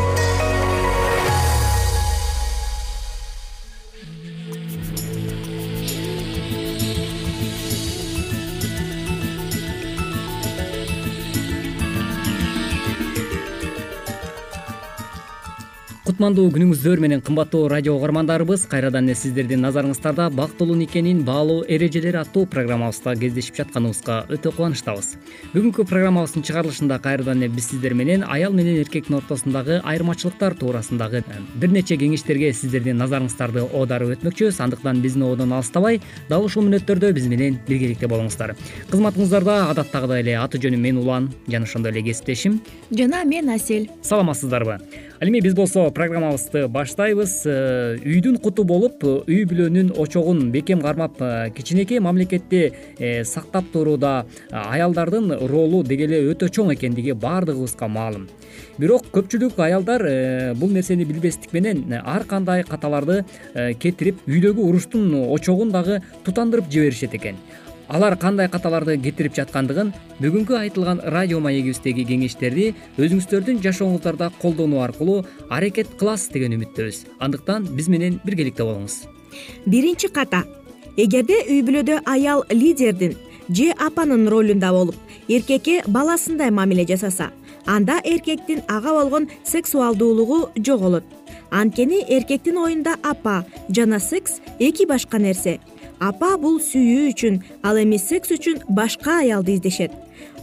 кутмандуу 16.21 16.51
күнүңүздөр 16.53 16.99
менен 17.01 17.21
кымбаттуу 17.25 17.63
радио 17.71 17.95
угармандарыбыз 17.97 18.67
кайрадан 18.69 19.07
эле 19.09 19.15
сиздердин 19.17 19.63
назарыңыздарда 19.65 20.27
бактылуу 20.37 20.75
никенин 20.77 21.23
баалуу 21.25 21.63
эрежелери 21.65 22.19
аттуу 22.19 22.43
программабызда 22.45 23.15
кездешип 23.17 23.57
жатканыбызга 23.57 24.19
өтө 24.29 24.51
кубанычтабыз. 24.53 25.15
Бүгүнкү 25.55 25.87
программабыздын 25.89 26.45
чыгарылышында 26.45 26.99
кайрадан 27.01 27.41
эле 27.41 27.49
биз 27.49 27.71
сиздер 27.71 27.95
менен 27.97 28.21
аял 28.21 28.53
менен 28.53 28.77
эркектин 28.83 29.17
ортосундагы 29.17 29.79
айырмачылыктар 29.81 30.53
туурасындагы 30.61 31.23
бир 31.55 31.73
нече 31.73 31.97
кеңештерге 31.97 32.53
сиздердин 32.53 33.01
назарыңыздарды 33.01 33.65
оодарып 33.65 34.13
өтмөкчүбүз. 34.19 34.61
Андыктан 34.61 35.01
биздин 35.01 35.25
ободон 35.25 35.57
алыстабай 35.57 36.03
дал 36.29 36.45
ушул 36.45 36.67
мүнөттөрдө 36.69 37.15
биз 37.17 37.25
менен 37.33 37.57
биргеликте 37.65 38.05
болуңуздар. 38.05 38.53
Кызматыңыздарда 38.93 39.71
адаттагыдай 39.73 40.21
эле 40.21 40.37
аты 40.37 40.61
жөнүм 40.61 40.85
мен 40.85 41.01
улан 41.01 41.31
жана 41.47 41.65
ошондой 41.65 41.95
эле 41.95 42.11
кесиптешим. 42.11 42.61
Жана 42.91 43.25
мен 43.25 43.49
асель. 43.49 43.89
Саламатсыздарбы 44.03 44.77
ал 45.21 45.27
эми 45.29 45.39
биз 45.39 45.53
болсо 45.53 45.91
программабызды 45.93 46.67
баштайбыз. 46.67 47.33
Э, 47.45 47.97
үйдүн 48.01 48.39
куту 48.41 48.63
болуп 48.65 49.03
үй 49.05 49.43
бүлөнүн 49.45 49.91
очогун 50.01 50.49
бекем 50.49 50.81
кармап 50.81 51.21
э, 51.21 51.51
кичинекей 51.53 51.99
мамлекетти 52.01 52.73
э, 52.97 53.23
сактап 53.23 53.69
турууда 53.71 54.25
аялдардын 54.49 55.45
ролу 55.45 55.83
деги 55.83 56.07
эле 56.07 56.23
өтө 56.31 56.49
чоң 56.49 56.73
экендиги 56.73 57.13
баардыгыбызга 57.13 57.85
маалым. 57.85 58.29
Бирок 58.81 59.05
көпчүлүк 59.13 59.61
аялдар 59.61 60.55
бул 60.57 60.73
нерсени 60.73 61.05
билбестик 61.05 61.53
менен 61.53 62.01
ар 62.01 62.25
кандай 62.25 62.63
каталарды 62.65 63.21
кетирип 63.53 64.25
үйдөгү 64.25 64.65
уруштун 64.65 65.13
очогун 65.29 65.69
дагы 65.71 66.01
тутандырып 66.25 66.71
жиберишет 66.71 67.13
экен 67.13 67.37
алар 67.91 68.15
кандай 68.15 68.47
каталарды 68.47 68.95
кетирип 69.03 69.35
жаткандыгын 69.35 69.89
бүгүнкү 70.21 70.55
айтылган 70.55 71.01
радио 71.15 71.41
маегибиздеги 71.43 72.05
кеңештерди 72.07 72.69
өзүңүздөрдүн 72.95 73.59
жашооңуздарда 73.65 74.29
колдонуу 74.41 74.79
аркылуу 74.85 75.25
аракет 75.49 75.91
кыласыз 75.99 76.31
деген 76.31 76.55
үмүттөбүз 76.55 77.01
андыктан 77.19 77.67
биз 77.75 77.89
менен 77.91 78.21
биргеликте 78.23 78.63
болуңуз. 78.63 79.03
Биринчи 79.65 80.07
ката. 80.07 80.45
Эгерде 80.95 81.41
үй 81.49 81.61
бүлөдө 81.67 82.01
аял 82.07 82.45
лидердин 82.51 83.17
же 83.49 83.71
апанын 83.77 84.27
ролунда 84.29 84.71
болуп 84.71 84.95
эркекке 85.27 85.83
баласындай 85.87 86.51
мамиле 86.51 86.85
жасаса 86.87 87.31
анда 87.65 87.99
эркектин 88.03 88.61
ага 88.67 88.93
болгон 88.93 89.27
сексуалдуулугу 89.43 90.49
жоголот 90.55 91.03
анткени 91.49 92.03
эркектин 92.07 92.57
оюнда 92.57 92.95
апа 93.03 93.45
жана 93.69 93.99
секс 93.99 94.39
эки 94.59 94.85
башка 94.85 95.19
нерсе 95.19 95.59
апа 96.01 96.35
бул 96.41 96.57
сүйүү 96.59 97.11
үчүн 97.11 97.37
ал 97.67 97.77
эми 97.81 97.99
секс 98.01 98.33
үчүн 98.33 98.63
башка 98.69 99.19
аялды 99.21 99.55
издешет. 99.55 99.91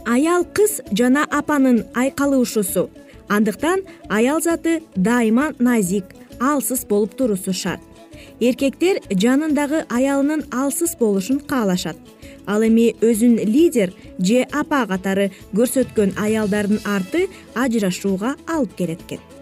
Аял 0.07 0.45
кыз 0.45 0.79
жана 0.91 1.25
апанын 1.29 1.83
айкалышуусу 1.93 2.89
андыктан 3.27 3.83
аял 4.09 4.41
заты 4.41 4.81
дайыма 4.95 5.51
назик 5.59 6.15
алсыз 6.39 6.85
болуп 6.85 7.15
туруусу 7.15 7.53
шарт 7.53 7.81
эркектер 8.39 9.01
жанындагы 9.09 9.83
аялынын 9.89 10.45
алсыз 10.51 10.95
болушун 10.99 11.39
каалашат. 11.39 11.97
Ал 12.47 12.63
эми 12.65 12.95
өзүн 13.01 13.35
лидер 13.45 13.93
же 14.17 14.45
апа 14.51 14.85
катары 14.89 15.29
көрсөткөн 15.53 16.15
аялдардын 16.17 16.81
арты 16.85 17.27
ажырашууга 17.53 18.35
алып 18.47 18.75
келет 18.79 19.03
экен 19.05 19.38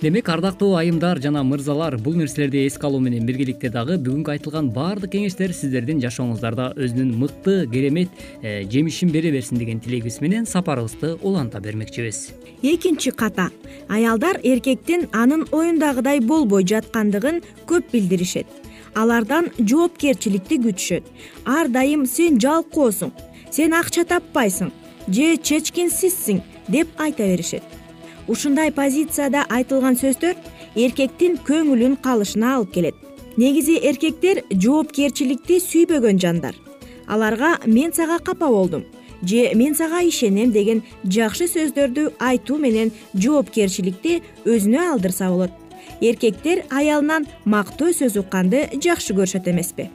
демек 0.00 0.28
ардактуу 0.32 0.76
айымдар 0.80 1.18
жана 1.20 1.42
мырзалар 1.44 1.98
бул 2.00 2.14
нерселерди 2.16 2.62
эске 2.66 2.86
алуу 2.86 3.02
менен 3.04 3.26
биргеликте 3.28 3.68
дагы 3.68 3.98
бүгүнкү 4.00 4.32
айтылган 4.32 4.70
баардык 4.72 5.12
кеңештер 5.12 5.52
сиздердин 5.52 5.98
жашооңуздарда 6.00 6.70
өзүнүн 6.80 7.10
мыкты 7.20 7.56
керемет 7.68 8.08
э, 8.40 8.62
жемишин 8.64 9.10
бере 9.12 9.30
берсин 9.34 9.58
деген 9.60 9.80
тилегибиз 9.84 10.22
менен 10.24 10.46
сапарыбызды 10.46 11.18
уланта 11.20 11.60
бермекчибиз. 11.60 12.30
Экинчи 12.62 13.10
ката. 13.10 13.50
Аялдар 13.88 14.40
эркектин 14.42 15.10
анын 15.12 15.44
оюндагыдай 15.52 16.20
болбой 16.20 16.64
жаткандыгын 16.64 17.42
көп 17.68 17.92
билдиришет. 17.92 18.46
Алардан 18.94 19.50
жоопкерчиликти 19.58 20.62
күтүшөт. 20.64 21.04
Ар 21.44 21.68
дайым 21.68 22.06
сен 22.06 22.40
жалкоосуң 22.40 23.12
сен 23.52 23.76
акча 23.76 24.06
таппайсың 24.08 24.72
же 25.12 25.36
чечкинсизсиң 25.36 26.40
деп 26.72 26.96
айта 26.96 27.28
беришет 27.28 27.79
ушундай 28.28 28.70
позицияда 28.72 29.44
айтылган 29.48 29.96
сөздөр 29.96 30.34
эркектин 30.76 31.38
көңүлүн 31.46 31.96
калышына 32.02 32.54
алып 32.56 32.72
келет. 32.74 32.94
Негизи 33.36 33.78
эркектер 33.78 34.42
жоопкерчиликти 34.50 35.60
сүйбөгөн 35.64 36.18
жандар. 36.20 36.54
Аларга 37.06 37.56
мен 37.66 37.92
сага 37.92 38.18
капа 38.18 38.48
болдум 38.48 38.84
же 39.22 39.50
мен 39.54 39.74
сага 39.74 40.02
ишенем 40.02 40.52
деген 40.52 40.82
жакшы 41.04 41.48
сөздөрдү 41.48 42.12
айтуу 42.18 42.58
менен 42.58 42.92
жоопкерчиликти 43.14 44.22
өзүнө 44.44 44.86
алдырса 44.92 45.28
болот. 45.28 45.50
Эркектер 46.00 46.64
аялынан 46.70 47.26
мактоо 47.44 47.92
сөз 47.92 48.16
укканды 48.20 48.68
жакшы 48.80 49.14
көрүшөт 49.14 49.50
эмеспи 49.50 49.90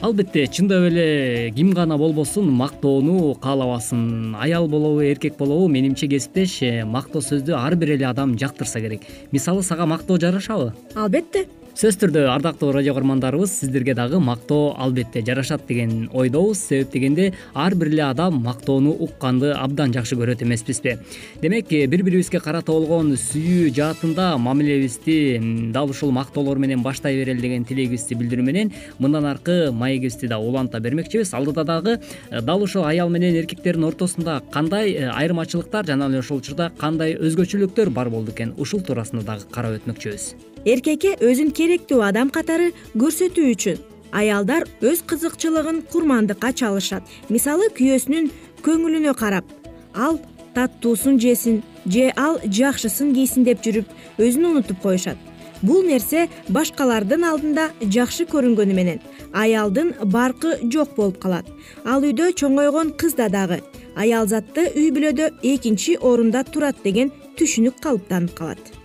албетте 0.00 0.46
чындап 0.46 0.86
эле 0.90 1.50
ким 1.56 1.72
гана 1.72 1.96
болбосун 1.98 2.50
мактоону 2.50 3.34
каалабасын. 3.34 4.36
Аял 4.40 4.68
болобу 4.68 5.00
эркек 5.00 5.36
болобу 5.36 5.68
менимче 5.68 6.08
кесиптеш 6.08 6.62
э, 6.62 6.84
мактоо 6.84 7.22
сөздү 7.22 7.56
ар 7.56 7.74
бир 7.76 7.96
эле 7.96 8.06
адам 8.06 8.36
жактырса 8.38 8.80
керек. 8.80 9.02
Мисалы 9.32 9.62
сага 9.62 9.86
мактоо 9.86 10.18
жарашабы? 10.18 10.74
Албетте 10.94 11.46
сөзсүз 11.76 11.98
түрдө 12.00 12.20
ардактуу 12.32 12.70
радио 12.72 12.94
каармандарыбыз 12.96 13.50
сиздерге 13.52 13.92
дагы 13.92 14.16
мактоо 14.16 14.70
албетте 14.80 15.20
жарашат 15.20 15.66
деген 15.68 16.08
ойдобуз. 16.08 16.56
Себеп 16.56 16.94
дегенде 16.94 17.34
ар 17.52 17.74
бир 17.74 17.90
эле 17.90 18.02
адам 18.06 18.38
мактоону 18.46 18.94
укканды 18.96 19.50
абдан 19.52 19.92
жакшы 19.92 20.16
көрөт 20.16 20.40
эмеспизби. 20.42 20.96
Демек 21.42 21.68
бири 21.68 22.00
бирибизге 22.00 22.40
карата 22.40 22.72
болгон 22.72 23.12
сүйүү 23.20 23.74
жаатында 23.76 24.38
мамилебизди 24.38 25.68
дал 25.74 25.92
ушул 25.92 26.16
мактоолор 26.16 26.56
менен 26.56 26.80
баштай 26.80 27.20
берели 27.20 27.44
деген 27.44 27.68
тилегибизди 27.68 28.16
билдирүү 28.16 28.48
менен 28.48 28.72
мындан 28.98 29.26
аркы 29.26 29.70
маегибизди 29.70 30.32
да 30.32 30.38
уланта 30.38 30.80
бермекчибиз. 30.80 31.34
Алдыда 31.34 31.64
дагы 31.64 32.00
э, 32.30 32.40
дал 32.40 32.62
ушул 32.62 32.86
аял 32.86 33.10
менен 33.10 33.36
эркектердин 33.36 33.84
ортосунда 33.84 34.42
кандай 34.50 34.92
э, 34.92 35.10
айырмачылыктар 35.10 35.84
жана 35.84 36.08
эле 36.08 36.24
ошол 36.24 36.38
учурда 36.38 36.72
кандай 36.78 37.18
өзгөчөлүктөр 37.20 37.90
бар 37.90 38.08
болду 38.08 38.32
экен 38.32 38.54
ушул 38.56 38.80
туурасында 38.80 39.28
дагы 39.28 39.50
карап 39.52 39.82
өтмөкчүбүз 39.82 40.55
эркекке 40.66 41.14
өзүн 41.22 41.52
керектүү 41.54 42.00
адам 42.02 42.30
катары 42.34 42.72
көрсөтүү 42.98 43.52
үчүн. 43.54 43.78
Аялдар 44.12 44.66
өз 44.82 45.02
кызыкчылыгын 45.06 45.82
курмандыкка 45.92 46.52
чалышат. 46.52 47.04
Мисалы 47.30 47.70
күйөөсүнүн 47.76 48.30
көңүлүнө 48.66 49.14
карап 49.18 49.46
ал 49.94 50.18
таттуусун 50.54 51.20
жесин 51.22 51.62
же 51.86 52.10
ал 52.16 52.40
жакшысын 52.44 53.12
кийсин 53.14 53.44
деп 53.46 53.62
жүрүп 53.62 53.92
өзүн 54.18 54.50
унутуп 54.50 54.80
коюшат. 54.82 55.18
Бул 55.62 55.84
нерсе 55.86 56.26
башкалардын 56.52 57.24
алдында 57.24 57.70
жакшы 57.80 58.26
көрүнгөнү 58.32 58.74
менен. 58.76 59.00
Аялдын 59.32 59.94
баркы 60.04 60.56
жок 60.72 60.96
болуп 60.96 61.20
калат. 61.22 61.46
Ал 61.84 62.02
үйдө 62.02 62.32
чоңойгон 62.40 62.96
кызда 63.00 63.28
дагы. 63.32 63.62
Аял 63.96 64.26
затты 64.28 64.66
үй 64.74 64.90
бүлөдө 64.92 65.30
экинчи 65.42 65.96
орунда 65.96 66.44
турат 66.44 66.82
деген 66.84 67.12
түшүнүк 67.38 67.80
калыптанып 67.80 68.34
калат 68.36 68.76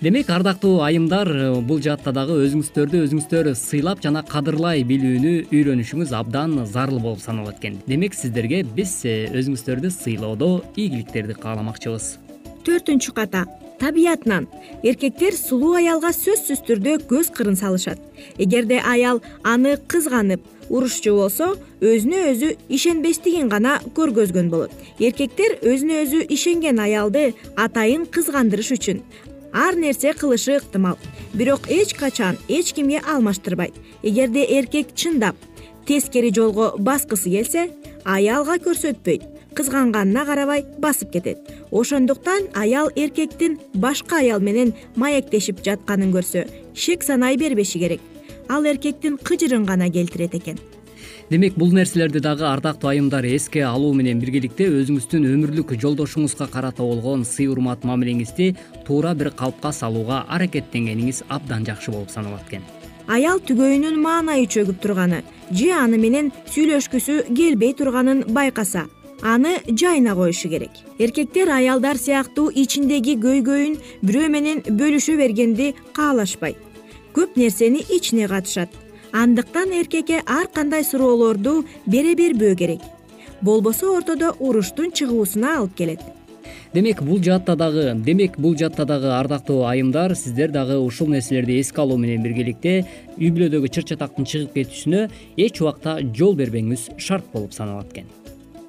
демек 0.00 0.30
ардактуу 0.32 0.80
айымдар 0.80 1.28
э, 1.28 1.60
бул 1.60 1.80
жаатта 1.84 2.12
дагы 2.16 2.38
өзүңүздөрдү 2.46 3.02
өзүңүздөр 3.04 3.50
сыйлап 3.58 4.00
жана 4.00 4.22
кадырлай 4.24 4.80
билүүнү 4.88 5.32
үйрөнүшүңүз 5.52 6.14
абдан 6.16 6.56
зарыл 6.64 7.02
болуп 7.04 7.20
саналат 7.20 7.58
экен 7.60 7.76
демек 7.84 8.16
сиздерге 8.16 8.62
биз 8.64 9.02
э, 9.04 9.28
өзүңүздөрдү 9.28 9.92
сыйлоодо 9.92 10.62
ийгиликтерди 10.72 11.36
кааламакчыбыз. 11.42 12.14
Төртүнчү 12.64 13.12
ката 13.12 13.44
табиятынан 13.80 14.48
эркектер 14.80 15.36
сулуу 15.36 15.74
аялга 15.76 16.14
сөзсүз 16.16 16.64
түрдө 16.64 16.96
көз 17.10 17.28
кырын 17.36 17.60
салышат. 17.60 18.00
Эгерде 18.38 18.80
аял 18.80 19.20
аны 19.44 19.76
кызганып 19.76 20.40
урушчу 20.70 21.16
болсо 21.18 21.56
өзүнө 21.80 22.22
өзү 22.32 22.54
ишенбестигин 22.72 23.48
гана 23.52 23.80
көргөзгөн 23.96 24.48
болот. 24.48 24.72
Эркектер 24.98 25.58
өзүнө 25.60 26.04
өзү 26.06 26.22
ишенген 26.32 26.80
аялды 26.80 27.34
атайын 27.56 28.06
кызгандырыш 28.08 28.72
үчүн 28.76 29.02
ар 29.52 29.76
нерсе 29.76 30.12
кылышы 30.12 30.56
ыктымал. 30.56 30.98
Бирок 31.34 31.70
эч 31.70 31.94
качан 31.94 32.36
эч 32.48 32.72
кимге 32.72 33.00
алмаштырбайт. 33.00 33.74
Эгерде 34.02 34.44
эркек 34.44 34.94
чындап 34.94 35.36
тескери 35.86 36.32
жолго 36.34 36.74
баскысы 36.78 37.30
келсе 37.30 37.70
аялга 38.04 38.56
көрсөтпөйт. 38.56 39.22
Кызганганына 39.54 40.24
карабай 40.24 40.64
басып 40.78 41.12
кетет. 41.12 41.38
Ошондуктан 41.70 42.48
аял 42.54 42.90
эркектин 42.94 43.58
башка 43.74 44.18
аял 44.18 44.40
менен 44.40 44.74
маектешип 44.96 45.64
жатканын 45.64 46.12
көрсө 46.14 46.46
шек 46.74 47.02
санай 47.02 47.36
бербеши 47.36 47.78
керек. 47.78 48.00
Ал 48.48 48.64
эркектин 48.64 49.18
кыжырын 49.18 49.64
гана 49.64 49.90
келтирет 49.90 50.34
экен 50.34 50.58
демек 51.30 51.54
бул 51.54 51.70
нерселерди 51.70 52.18
дагы 52.18 52.42
ардактуу 52.42 52.88
айымдар 52.90 53.24
эске 53.24 53.62
алуу 53.62 53.92
менен 53.94 54.18
биргеликте 54.18 54.66
өзүңүздүн 54.80 55.28
өмүрлүк 55.30 55.76
жолдошуңузга 55.78 56.48
карата 56.50 56.82
болгон 56.82 57.22
сый 57.24 57.46
урмат 57.46 57.84
мамилеңизди 57.86 58.48
туура 58.86 59.12
бир 59.14 59.30
калыпка 59.38 59.70
салууга 59.70 60.24
аракеттенгениңиз 60.26 61.22
абдан 61.28 61.66
жакшы 61.68 61.94
болуп 61.94 62.10
саналат 62.10 62.48
экен. 62.48 62.66
Аял 63.06 63.38
түгөйүнүн 63.46 64.00
маанайы 64.02 64.48
чөгүп 64.50 64.82
турганы 64.82 65.22
же 65.54 65.70
аны 65.70 66.02
менен 66.02 66.32
сүйлөшкүсү 66.50 67.22
келбей 67.30 67.76
турганын 67.78 68.24
байкаса 68.34 68.88
аны 69.22 69.60
жайына 69.70 70.16
коюшу 70.18 70.50
керек. 70.50 70.82
Эркектер 70.98 71.54
аялдар 71.54 71.96
сыяктуу 71.96 72.50
ичиндеги 72.50 73.14
көйгөйүн 73.22 73.78
бирөө 74.02 74.28
менен 74.34 74.66
бөлүшө 74.66 75.14
бергенди 75.22 75.74
каалашпайт 75.94 76.58
көп 77.14 77.38
нерсени 77.38 77.86
ичине 77.88 78.26
катышат 78.26 78.74
андыктан 79.12 79.72
эркекке 79.72 80.22
ар 80.26 80.46
кандай 80.54 80.84
суроолорду 80.84 81.64
бере 81.86 82.14
бербөө 82.14 82.54
керек. 82.56 82.80
Болбосо 83.40 83.96
ортодо 83.96 84.34
уруштун 84.38 84.92
чыгуусуна 84.92 85.56
алып 85.58 85.74
келет. 85.74 86.00
Демек 86.74 87.02
бул 87.02 87.18
жаатта 87.18 87.56
дагы 87.56 87.94
демек 87.96 88.38
бул 88.38 88.56
жаатта 88.56 88.84
дагы 88.86 89.10
ардактуу 89.16 89.64
айымдар 89.66 90.14
сиздер 90.14 90.52
дагы 90.54 90.78
ушул 90.78 91.08
нерселерди 91.08 91.58
эске 91.60 91.82
алуу 91.82 91.98
менен 91.98 92.22
биргеликте 92.22 92.84
үй 93.16 93.32
бүлөдөгү 93.34 93.72
чыр 93.74 93.88
чатактын 93.90 94.28
чыгып 94.30 94.54
кетүүсүнө 94.54 95.08
эч 95.36 95.60
убакта 95.64 95.98
жол 96.14 96.38
бербөөңүз 96.38 96.90
шарт 97.02 97.26
болуп 97.32 97.56
саналат 97.58 97.90
экен 97.90 98.19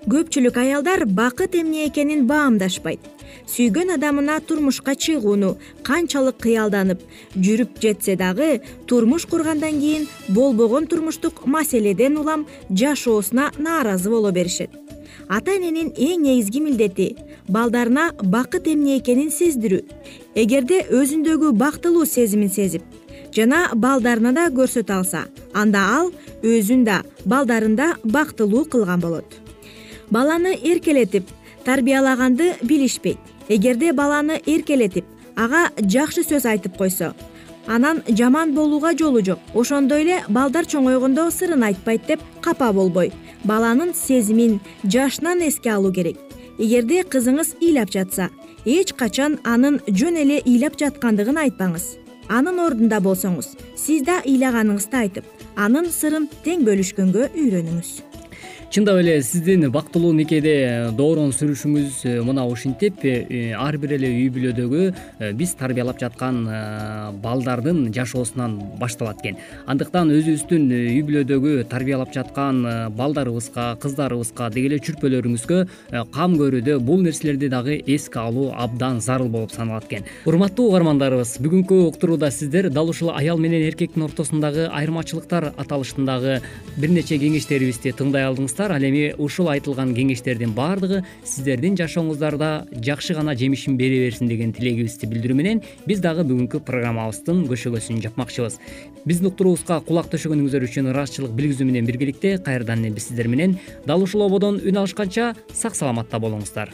көпчүлүк 0.09 0.57
аялдар 0.57 1.05
бакыт 1.05 1.55
эмне 1.55 1.85
экенин 1.85 2.25
баамдашпайт. 2.27 2.99
Сүйгөн 3.45 3.93
адамына 3.95 4.39
турмушка 4.41 4.95
чыгууну 4.95 5.57
канчалык 5.85 6.39
кыялданып 6.41 7.01
жүрүп 7.35 7.77
жетсе 7.83 8.15
дагы 8.17 8.61
турмуш 8.87 9.27
кургандан 9.29 9.79
кийин 9.79 10.07
болбогон 10.27 10.87
турмуштук 10.87 11.45
маселеден 11.45 12.17
улам 12.17 12.47
жашоосуна 12.69 13.51
нааразы 13.57 14.09
боло 14.09 14.31
беришет. 14.31 14.71
Ата 15.29 15.55
эненин 15.57 15.93
эң 15.93 16.23
негизги 16.25 16.59
милдети 16.59 17.15
балдарына 17.47 18.11
бакыт 18.23 18.67
эмне 18.67 18.97
экенин 18.97 19.29
сездирүү. 19.29 19.85
Эгерде 20.35 20.81
өзүндөгү 20.89 21.51
бактылуу 21.51 22.05
сезимин 22.05 22.49
сезип 22.49 22.83
жана 23.35 23.69
балдарына 23.75 24.33
да 24.35 24.47
көрсөтө 24.51 24.97
алса 24.97 25.25
анда 25.53 25.83
ал 25.99 26.11
өзүн 26.43 26.83
да 26.87 27.01
балдарын 27.25 27.75
да 27.75 27.93
бактылуу 28.03 28.65
кылган 28.65 28.99
болот 28.99 29.40
баланы 30.11 30.53
эркелетип 30.53 31.29
тарбиялаганды 31.65 32.55
билишпейт. 32.61 33.17
Эгерде 33.47 33.93
баланы 33.93 34.41
эркелетип 34.45 35.05
ага 35.35 35.69
жакшы 35.79 36.23
сөз 36.27 36.45
айтып 36.45 36.77
койсо 36.77 37.13
анан 37.67 38.01
жаман 38.07 38.53
болууга 38.53 38.93
жолу 38.97 39.23
жок. 39.23 39.39
Ошондой 39.53 40.03
эле 40.03 40.23
балдар 40.27 40.65
чоңойгондо 40.65 41.29
сырын 41.31 41.63
айтпайт 41.63 42.05
деп 42.07 42.19
капа 42.41 42.71
болбой. 42.73 43.11
Баланын 43.43 43.93
сезимин 43.93 44.59
жашынан 44.83 45.41
эске 45.47 45.71
алуу 45.71 45.93
керек. 45.93 46.17
Эгерде 46.57 47.01
кызыңыз 47.03 47.55
ыйлап 47.61 47.91
жатса 47.91 48.29
эч 48.65 48.93
качан 48.93 49.39
анын 49.43 49.79
жөн 49.87 50.21
эле 50.25 50.41
ыйлап 50.45 50.77
жаткандыгын 50.77 51.37
айтпаңыз. 51.45 51.97
Анын 52.29 52.59
ордунда 52.59 53.01
болсоңуз 53.01 53.55
сиз 53.75 54.05
да 54.07 54.21
ыйлаганыңызды 54.25 54.97
айтып 55.03 55.25
анын 55.55 55.89
сырын 55.91 56.29
тең 56.45 56.63
бөлүшкөнгө 56.67 57.31
үйрөнүңүз 57.35 58.10
чындап 58.71 59.01
эле 59.01 59.21
сиздин 59.21 59.65
бактылуу 59.67 60.13
никеде 60.15 60.91
доорон 60.95 61.33
сүрүшүңүз 61.35 61.95
э, 62.07 62.11
мына 62.23 62.45
ушинтип 62.47 63.01
э, 63.03 63.51
ар 63.51 63.75
бир 63.75 63.97
эле 63.97 64.07
үй 64.07 64.29
бүлөдөгү 64.31 64.83
э, 64.87 65.31
биз 65.35 65.51
тарбиялап 65.59 65.99
жаткан 65.99 66.37
балдардын 67.19 67.89
жашоосунан 67.91 68.55
башталат 68.79 69.19
экен. 69.19 69.35
Андыктан 69.67 70.13
өзүбүздүн 70.15 70.71
үй 70.71 71.01
бүлөдөгү 71.03 71.65
тарбиялап 71.67 72.13
жаткан 72.15 72.61
балдарыбызга 72.95 73.73
кыздарыбызга 73.83 74.47
деги 74.55 74.71
эле 74.71 74.79
чүрпөлөрүңүзгө 74.87 75.59
кам 76.15 76.39
көрүүдө 76.39 76.79
бул 76.79 77.03
нерселерди 77.03 77.51
дагы 77.51 77.75
эске 77.83 78.23
алуу 78.23 78.53
абдан 78.55 79.03
зарыл 79.03 79.27
болуп 79.27 79.51
саналат 79.51 79.91
экен. 79.91 80.07
Урматтуу 80.23 80.69
угармандарыбыз 80.71 81.35
бүгүнкү 81.43 81.81
уктурууда 81.89 82.31
сиздер 82.31 82.69
дал 82.71 82.95
ушул 82.95 83.11
аял 83.11 83.35
менен 83.37 83.67
эркектин 83.67 84.07
ортосундагы 84.07 84.69
айырмачылыктар 84.71 85.51
аталышындагы 85.57 86.39
бир 86.77 86.95
нече 86.95 87.19
кеңештерибизди 87.19 87.91
тыңдай 87.99 88.29
алдыңыздар 88.29 88.60
ал 88.69 88.83
эми 88.85 89.15
ушул 89.17 89.49
айтылган 89.49 89.95
кеңештердин 89.97 90.53
баардыгы 90.53 91.01
сиздердин 91.25 91.73
жашооңуздарда 91.79 92.51
жакшы 92.85 93.15
гана 93.17 93.33
жемишин 93.33 93.77
бере 93.81 94.03
берсин 94.05 94.29
деген 94.29 94.53
тилегибизди 94.53 95.09
билдирүү 95.09 95.39
менен 95.39 95.63
биз 95.87 96.03
дагы 96.05 96.21
бүгүнкү 96.29 96.61
программабыздын 96.67 97.47
көшөгөсүн 97.49 98.03
жапмакчыбыз. 98.05 98.59
Биздин 99.05 99.31
уктуруубузга 99.31 99.81
кулак 99.81 100.13
төшөгөнүңүздөр 100.13 100.69
үчүн 100.69 100.93
ыраазычылык 100.93 101.33
билгизүү 101.33 101.71
менен 101.71 101.89
биргеликте 101.89 102.37
кайрадан 102.37 102.85
эле 102.85 102.93
биз 102.93 103.09
сиздер 103.09 103.31
менен 103.31 103.57
дал 103.87 104.05
ушул 104.05 104.27
ободон 104.27 104.61
үн 104.61 104.83
алышканча 104.83 105.33
сак 105.53 105.73
саламатта 105.73 106.21
болуңуздар. 106.21 106.69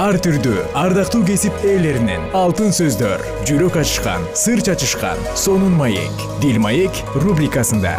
Ар 0.00 0.16
түрдүү 0.24 0.62
ардактуу 0.78 1.20
кесип 1.28 1.52
ээлеринен 1.68 2.32
алтын 2.38 2.72
сөздөр 2.72 3.22
жүрөк 3.46 3.76
ачышкан 3.84 4.24
сыр 4.32 4.64
чачышкан 4.64 5.20
сонун 5.36 5.76
маек 5.76 6.26
дил 6.40 6.58
маек 6.64 7.04
рубрикасында 7.12 7.98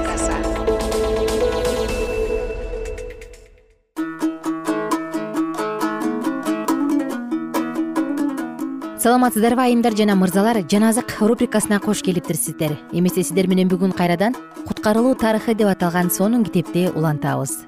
саламатсыздарбы 9.01 9.63
айымдар 9.63 9.95
жана 9.97 10.13
мырзалар. 10.13 10.59
Жан 10.69 10.83
азык 10.85 11.09
рубрикасына 11.19 11.79
кош 11.81 12.03
келиптирсиздер 12.05 12.75
эмесе 12.93 13.23
сиздер 13.23 13.47
менен 13.49 13.65
бүгүн 13.67 13.95
кайрадан 13.97 14.35
куткарылуу 14.67 15.15
тарыхы 15.15 15.55
деп 15.57 15.71
аталган 15.71 16.11
сонун 16.11 16.43
китепти 16.45 16.85
улантабыз. 16.93 17.65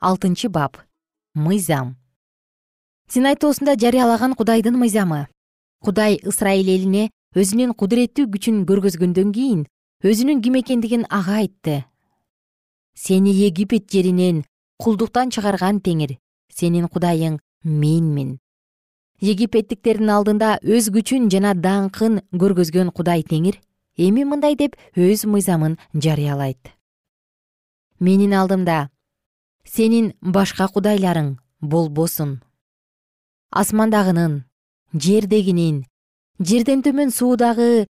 Алтынчы 0.00 0.48
бап. 0.48 0.78
Мыйзам. 1.34 1.96
Синай 3.10 3.36
тоосунда 3.36 3.74
жарыялаган 3.76 4.32
кудайдын 4.32 4.78
мыйзамы. 4.80 5.28
Кудай 5.84 6.20
ысрайыл 6.24 6.72
элине 6.72 7.10
өзүнүн 7.36 7.76
кудуреттүү 7.76 8.30
күчүн 8.32 8.64
көргөзгөндөн 8.64 9.36
кийин 9.36 9.66
өзүнүн 10.00 10.40
ким 10.40 10.56
экендигин 10.56 11.04
ага 11.10 11.42
айтты. 11.44 11.84
Сени 12.94 13.36
египет 13.44 13.92
жеринен 13.92 14.46
кулдуктан 14.80 15.28
чыгарган 15.28 15.84
теңир 15.84 16.16
сенин 16.48 16.88
кудайың 16.88 17.40
менмин 17.62 18.38
египеттиктердин 19.22 20.10
алдында 20.12 20.56
өз 20.62 20.90
күчүн 20.92 21.30
жана 21.32 21.54
даңкын 21.54 22.20
көргөзгөн 22.36 22.92
кудай 22.92 23.24
теңир 23.24 23.60
эми 23.96 24.24
мындай 24.24 24.56
деп 24.56 24.76
өз 24.96 25.24
мыйзамын 25.24 25.78
жарыялайт. 25.94 26.72
Менин 27.98 28.34
алдымда 28.36 28.90
сенин 29.64 30.12
башка 30.20 30.68
кудайларың 30.68 31.36
болбосун. 31.60 32.40
Асмандагынын 33.50 34.44
жердегинин 34.92 35.84
жерден 36.38 36.82
төмөн 36.84 37.10
суудагы 37.10 37.86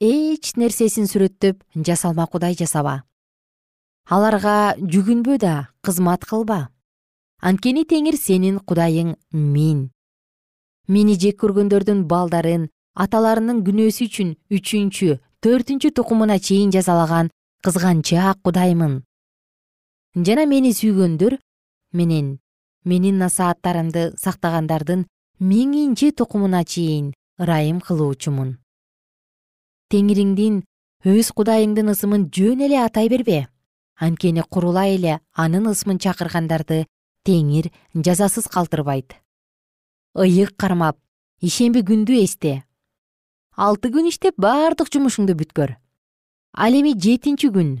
эч 0.00 0.54
нерсесин 0.56 1.04
сүрөттөп 1.04 1.60
жасалма 1.76 2.26
кудай 2.26 2.56
жасаба. 2.56 3.02
Аларга 4.08 4.74
жүгүнбө 4.80 5.36
да 5.38 5.68
кызмат 5.84 6.24
кылба. 6.24 6.70
Анткени 7.40 7.84
теңир 7.84 8.16
сенин 8.16 8.58
кудайың 8.64 9.14
мен 9.32 9.90
мени 10.90 11.14
жек 11.22 11.38
көргөндөрдүн 11.42 12.02
балдарын 12.10 12.66
аталарынын 13.04 13.62
күнөөсү 13.66 14.06
үчүн 14.08 14.30
үчүнчү 14.56 15.18
төртүнчү 15.44 15.92
тукумуна 15.94 16.38
чейин 16.46 16.72
жазалаган 16.74 17.30
кызганчаак 17.64 18.40
кудаймын. 18.42 19.02
Жана 20.26 20.46
мени 20.50 20.72
сүйгөндөр 20.74 21.38
менен 21.94 22.40
менин 22.84 23.20
насааттарымды 23.22 24.10
сактагандардын 24.18 25.06
миңинчи 25.38 26.10
тукумуна 26.16 26.64
чейин 26.64 27.12
ырайым 27.38 27.78
кылуучумун. 27.86 28.56
Теңириңдин 29.94 30.60
өз 31.06 31.30
кудайыңдын 31.36 31.94
ысымын 31.94 32.28
жөн 32.34 32.66
эле 32.66 32.82
атай 32.82 33.08
бербе. 33.08 33.46
Анткени 34.00 34.42
курулай 34.42 34.96
эле 34.96 35.20
анын 35.32 35.70
ысымын 35.70 36.02
чакыргандарды 36.02 36.86
теңир 37.24 37.70
жазасыз 37.94 38.48
калтырбайт 38.48 39.19
ыйык 40.14 40.56
кармап 40.58 40.98
ишемби 41.40 41.84
күндү 41.86 42.16
эсте. 42.24 42.64
Алты 43.54 43.90
күн 43.94 44.08
иштеп 44.10 44.34
бардык 44.40 44.90
жумушуңду 44.90 45.36
бүткөр. 45.38 45.76
Ал 46.58 46.74
эми 46.74 46.96
жетинчи 46.98 47.50
күн 47.54 47.76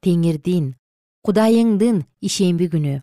теңирдин 0.00 0.72
кудайыңдын 1.26 2.04
ишемби 2.24 2.70
күнү. 2.72 3.02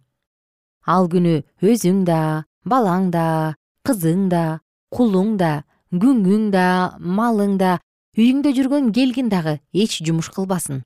Ал 0.88 1.06
күнү 1.10 1.44
өзүң 1.62 2.06
да 2.10 2.46
балаң 2.66 3.12
да 3.14 3.56
кызың 3.86 4.30
да 4.34 4.62
кулуң 4.90 5.38
да 5.38 5.64
күңүң 5.94 6.50
да 6.52 6.98
малың 7.00 7.60
да 7.62 7.78
үйүңдө 8.18 8.56
жүргөн 8.58 8.92
келгин 8.96 9.30
дагы 9.30 9.60
эч 9.74 10.02
жумуш 10.02 10.32
кылбасын. 10.34 10.82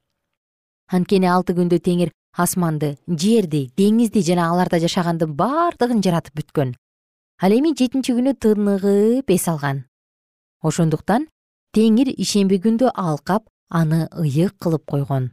Анткени 0.92 1.32
алты 1.32 1.56
күндө 1.56 1.80
теңир 1.80 2.12
асманды 2.36 2.98
жерди 3.08 3.70
деңизди 3.78 4.26
жана 4.26 4.50
аларда 4.52 4.82
жашагандын 4.84 5.32
бардыгын 5.38 6.04
жаратып 6.04 6.42
бүткөн 6.42 6.76
ал 7.40 7.54
эми 7.56 7.72
жетинчи 7.72 8.12
күнү 8.18 8.34
тыныгып 8.36 9.32
эс 9.32 9.48
алган. 9.48 9.86
Ошондуктан 10.62 11.30
теңир 11.76 12.10
ишемби 12.12 12.60
күндү 12.60 12.92
алкап 12.92 13.46
аны 13.70 14.08
ыйык 14.12 14.58
кылып 14.60 14.84
койгон. 14.92 15.30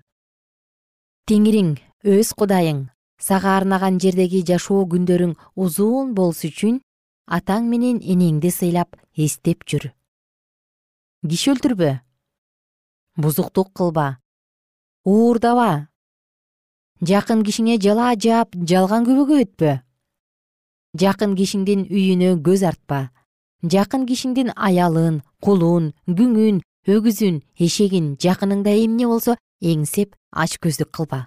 Теңириң 1.27 1.73
өз 2.07 2.31
кудайың 2.39 2.85
сага 3.19 3.57
арнаган 3.59 3.99
жердеги 3.99 4.45
жашоо 4.47 4.85
күндөрүң 4.93 5.35
узун 5.57 6.13
болуш 6.15 6.45
үчүн 6.47 6.79
атаң 7.27 7.67
менен 7.73 7.99
энеңди 7.99 8.53
сыйлап 8.55 8.95
эстеп 9.17 9.67
жүр. 9.67 9.91
Киши 11.27 11.51
өлтүрбө. 11.57 11.91
Бузуктук 13.17 13.73
кылба. 13.75 14.21
Уурдаба. 15.03 15.89
Жакын 17.03 17.43
кишиңе 17.43 17.81
жалаа 17.83 18.15
жаап 18.15 18.55
жалган 18.55 19.09
күбөгө 19.09 19.43
өтпө 19.43 19.73
жакын 21.03 21.37
кишиңдин 21.39 21.87
үйүнө 21.91 22.35
көз 22.47 22.67
артпа. 22.73 23.11
Жакын 23.63 24.09
кишиңдин 24.09 24.53
аялын 24.57 25.23
кулун 25.41 25.93
күңүн 26.09 26.61
өгүзүн 26.87 27.41
эшегин 27.59 28.13
жакыныңда 28.23 28.77
эмне 28.85 29.07
болсо 29.07 29.39
эңсеп 29.63 30.15
ач 30.33 30.61
көздүк 30.63 30.93
кылба 30.93 31.27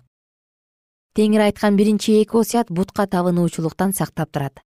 теңир 1.19 1.41
айткан 1.43 1.75
биринчи 1.75 2.13
эки 2.21 2.38
осуят 2.38 2.69
бутка 2.71 3.05
табынуучулуктан 3.08 3.93
сактап 3.93 4.32
турат. 4.32 4.62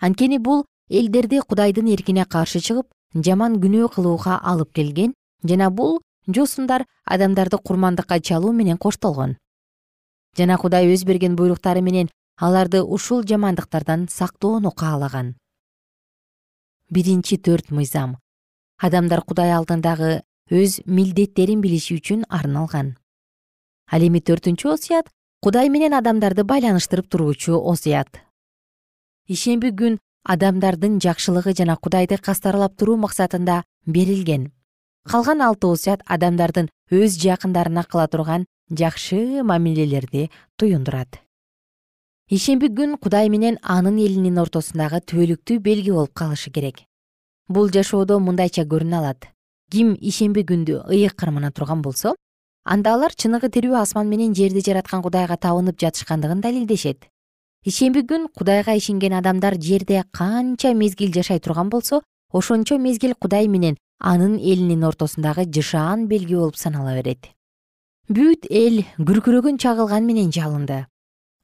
Анткени 0.00 0.38
бул 0.38 0.64
элдерди 0.90 1.38
кудайдын 1.38 1.92
эркине 1.94 2.24
каршы 2.24 2.58
чыгып 2.58 2.88
жаман 3.14 3.60
күнөө 3.62 3.90
кылууга 3.94 4.40
алып 4.42 4.72
келген 4.72 5.12
жана 5.44 5.70
бул 5.70 6.00
жосундар 6.26 6.86
адамдарды 7.04 7.58
курмандыкка 7.58 8.20
чалуу 8.20 8.52
менен 8.52 8.78
коштолгон. 8.78 9.36
Жана 10.36 10.58
кудай 10.58 10.90
өз 10.92 11.04
берген 11.04 11.36
буйруктары 11.36 11.82
менен 11.82 12.10
аларды 12.36 12.82
ушул 12.82 13.22
жамандыктардан 13.22 14.08
сактоону 14.10 14.70
каалаган. 14.70 15.36
Биринчи 16.90 17.36
төрт 17.36 17.70
мыйзам. 17.70 18.18
Адамдар 18.78 19.22
кудай 19.22 19.52
алдындагы 19.52 20.22
өз 20.50 20.80
милдеттерин 20.86 21.60
билиши 21.60 21.96
үчүн 21.96 22.24
арналган. 22.28 22.96
Ал 23.90 24.02
эми 24.02 24.20
төртүнчү 24.20 24.72
осуят 24.72 25.08
кудай 25.40 25.68
менен 25.68 25.94
адамдарды 25.94 26.44
байланыштырып 26.44 27.08
туруучу 27.08 27.60
осуят. 27.60 28.20
Ишемби 29.28 29.70
күн 29.70 29.98
адамдардын 30.24 31.00
жакшылыгы 31.00 31.54
жана 31.54 31.76
кудайды 31.76 32.18
кастарлап 32.18 32.76
туруу 32.76 32.96
максатында 32.96 33.62
берилген. 33.86 34.52
Калган 35.08 35.42
алты 35.42 35.66
осуят 35.66 36.02
адамдардын 36.06 36.70
өз 36.90 37.18
жакындарына 37.18 37.84
кыла 37.84 38.06
турган 38.08 38.46
жакшы 38.70 39.42
мамилелерди 39.42 40.30
туюндурат 40.56 41.22
ишемби 42.32 42.70
күн 42.72 42.94
кудай 42.96 43.28
менен 43.28 43.58
анын 43.60 43.98
элинин 44.00 44.38
ортосундагы 44.40 45.02
түбөлүктүү 45.10 45.58
белги 45.60 45.92
болуп 45.92 46.14
калышы 46.16 46.48
керек. 46.50 46.78
Бул 47.48 47.68
жашоодо 47.68 48.16
мындайча 48.24 48.62
көрүнө 48.64 48.96
алат. 48.96 49.26
Ким 49.70 49.90
ишемби 50.00 50.40
күндү 50.48 50.78
ыйык 50.88 51.12
кармана 51.12 51.50
турган 51.52 51.82
болсо 51.84 52.14
анда 52.64 52.94
алар 52.96 53.12
чыныгы 53.12 53.50
тирүү 53.52 53.76
асман 53.76 54.08
менен 54.08 54.32
жерди 54.32 54.62
жараткан 54.64 55.02
кудайга 55.04 55.36
табынып 55.36 55.76
жатышкандыгын 55.82 56.40
далилдешет. 56.40 57.04
Ишемби 57.66 58.00
күн 58.00 58.30
кудайга 58.32 58.78
ишенген 58.80 59.18
адамдар 59.18 59.58
жерде 59.60 60.02
канча 60.10 60.72
мезгил 60.72 61.12
жашай 61.12 61.38
турган 61.38 61.68
болсо 61.68 62.00
ошончо 62.32 62.78
мезгил 62.78 63.12
кудай 63.14 63.46
менен 63.46 63.76
анын 63.98 64.38
элинин 64.38 64.84
ортосундагы 64.84 65.44
жышаан 65.52 66.08
белги 66.08 66.34
болуп 66.34 66.56
санала 66.56 66.96
берет. 66.96 67.28
Бүт 68.08 68.48
эл 68.48 68.86
күркүрөгөн 68.96 69.60
чагылган 69.60 70.06
менен 70.06 70.32
жалынды 70.32 70.86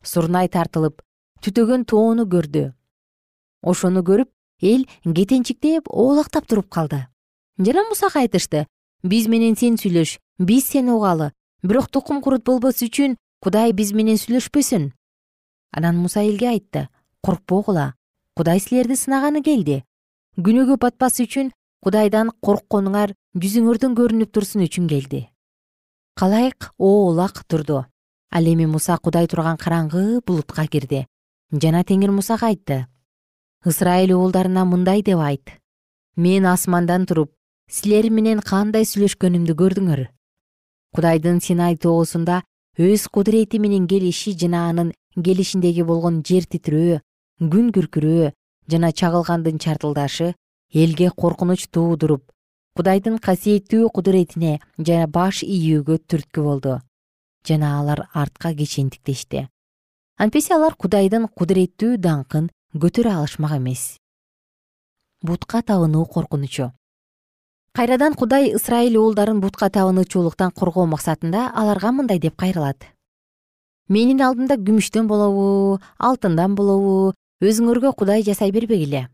сурнай 0.02 0.48
тартылып 0.48 1.02
түтөгөн 1.42 1.84
тоону 1.84 2.26
көрдү. 2.30 2.72
Ошону 3.62 4.02
көрүп 4.02 4.30
эл 4.62 4.86
кетенчиктеп 5.04 5.88
оолактап 5.90 6.46
туруп 6.46 6.68
калды. 6.68 7.06
Жана 7.58 7.84
мусага 7.88 8.20
айтышты. 8.20 8.66
Биз 9.02 9.28
менен 9.28 9.56
сен 9.56 9.76
сүйлөш. 9.76 10.18
Биз 10.38 10.70
сени 10.70 10.90
угалы. 10.90 11.32
Бирок 11.62 11.90
тукум 11.90 12.22
курут 12.22 12.44
болбос 12.44 12.82
үчүн 12.82 13.16
кудай 13.42 13.72
биз 13.72 13.92
менен 13.92 14.18
сүйлөшпөсүн 14.18 14.92
анан 15.72 15.96
муса 15.96 16.22
элге 16.22 16.48
айтты. 16.48 16.88
Коркпогула 17.22 17.94
кудай 18.34 18.60
силерди 18.60 18.96
сынаганы 18.96 19.42
келди. 19.42 19.82
Күнөөгө 20.38 20.78
батпас 20.78 21.18
үчүн 21.20 21.50
кудайдан 21.82 22.30
коркконуңар 22.42 23.14
жүзүңөрдөн 23.38 23.94
көрүнүп 23.98 24.30
турсун 24.34 24.64
үчүн 24.66 24.86
келди 24.90 25.26
калайык 26.18 26.72
оолак 26.78 27.44
турду 27.46 27.84
ал 28.30 28.44
эми 28.44 28.66
муса 28.66 28.98
кудай 28.98 29.26
турган 29.26 29.56
караңгы 29.56 30.20
булутка 30.26 30.66
кирди. 30.66 31.06
Жана 31.52 31.84
теңир 31.84 32.10
мусага 32.10 32.48
айтты. 32.52 32.86
Ысрайыл 33.64 34.16
уулдарына 34.18 34.64
мындай 34.64 35.02
деп 35.02 35.18
айт. 35.18 35.50
Мен 36.16 36.46
асмандан 36.46 37.06
туруп 37.06 37.32
силер 37.70 38.10
менен 38.10 38.40
кандай 38.40 38.84
сүйлөшкөнүмдү 38.84 39.54
көрдүңөр. 39.56 40.06
Кудайдын 40.94 41.40
синай 41.40 41.76
тоосунда 41.76 42.42
өз 42.78 43.08
кудурети 43.10 43.58
менен 43.58 43.86
келиши 43.88 44.36
жана 44.38 44.68
анын 44.70 44.92
келишиндеги 45.24 45.82
болгон 45.82 46.22
жер 46.22 46.46
титирөө 46.46 47.00
күн 47.52 47.72
күркүрөө 47.74 48.32
жана 48.70 48.92
чагылгандын 48.92 49.58
чартылдашы 49.58 50.34
элге 50.72 51.10
коркунуч 51.10 51.66
туудуруп 51.74 52.22
кудайдын 52.78 53.18
касиеттүү 53.18 53.90
кудуретине 53.94 54.58
жана 54.78 55.08
баш 55.18 55.42
ийүүгө 55.42 55.98
түрткү 56.06 56.44
болду 56.46 56.78
жана 57.48 57.78
алар 57.80 58.08
артка 58.12 58.54
кечендиктешти 58.54 59.48
антпесе 60.18 60.56
алар 60.56 60.74
кудайдын 60.74 61.28
кудуреттүү 61.30 61.96
даңкын 62.02 62.48
көтөрө 62.74 63.12
алышмак 63.20 63.54
эмес. 63.56 63.96
Бутка 65.22 65.62
табынуу 65.62 66.04
коркунучу. 66.06 66.72
Кайрадан 67.72 68.14
кудай 68.14 68.52
ысрайыл 68.54 68.98
уулдарын 68.98 69.40
бутка 69.40 69.70
табынуучулуктан 69.70 70.50
коргоо 70.50 70.86
максатында 70.86 71.48
аларга 71.54 71.92
мындай 71.92 72.18
деп 72.18 72.36
кайрылат. 72.36 72.90
Менин 73.88 74.20
алдымда 74.20 74.58
күмүштөн 74.58 75.06
болобу 75.06 75.78
алтындан 75.98 76.54
болобу 76.58 77.14
өзүңөргө 77.40 77.94
кудай 77.94 78.26
жасай 78.26 78.50
бербегиле 78.52 79.06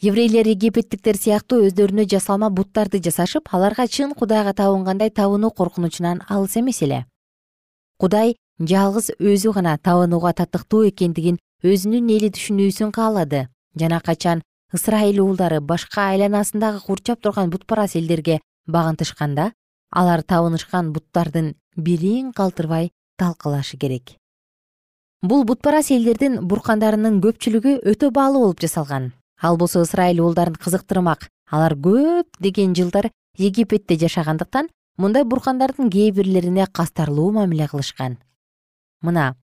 еврейлер 0.00 0.46
египеттиктер 0.46 1.16
сыяктуу 1.18 1.64
өздөрүнө 1.66 2.04
жасалма 2.06 2.52
буттарды 2.54 3.00
жасашып 3.02 3.48
аларга 3.50 3.88
чын 3.90 4.12
кудайга 4.14 4.52
табынгандай 4.54 5.10
табынуу 5.10 5.50
коркунучунан 5.50 6.20
алыс 6.28 6.54
эмес 6.56 6.82
эле. 6.86 7.00
Кудай 7.98 8.36
жалгыз 8.60 9.10
өзү 9.18 9.52
гана 9.56 9.74
табынууга 9.82 10.32
татыктуу 10.38 10.84
экендигин 10.92 11.40
өзүнүн 11.66 12.14
эли 12.14 12.30
түшүнүүсүн 12.30 12.94
каалады. 12.94 13.48
Жана 13.74 13.98
качан 13.98 14.44
ысрайыл 14.72 15.18
уулдары 15.24 15.60
башка 15.60 16.12
айланасындагы 16.12 16.78
курчап 16.86 17.20
турган 17.20 17.50
бутпарас 17.50 17.96
элдерге 17.96 18.38
багынтышканда 18.66 19.52
алар 19.90 20.22
табынышкан 20.22 20.92
буттардын 20.92 21.56
бирин 21.74 22.32
калтырбай 22.32 22.92
талкалашы 23.18 23.76
керек. 23.76 24.14
Бул 25.22 25.42
бутпарас 25.42 25.90
элдердин 25.90 26.44
буркандарынын 26.46 27.18
көпчүлүгү 27.18 27.80
өтө 27.82 28.12
баалуу 28.14 28.46
болуп 28.46 28.60
жасалган 28.62 29.17
ал 29.40 29.56
болсо 29.56 29.80
ысрайыл 29.82 30.24
уулдарын 30.24 30.54
кызыктырмак. 30.54 31.28
Алар 31.50 31.74
көп 31.74 32.26
деген 32.40 32.74
жылдар 32.74 33.10
египетте 33.36 33.96
жашагандыктан 33.96 34.68
мындай 34.96 35.24
буркандардын 35.24 35.90
кээ 35.90 36.10
бирлерине 36.12 36.66
кастарлуу 36.66 37.32
мамиле 37.32 37.68
кылышкан. 37.68 38.18
Мына 39.00 39.36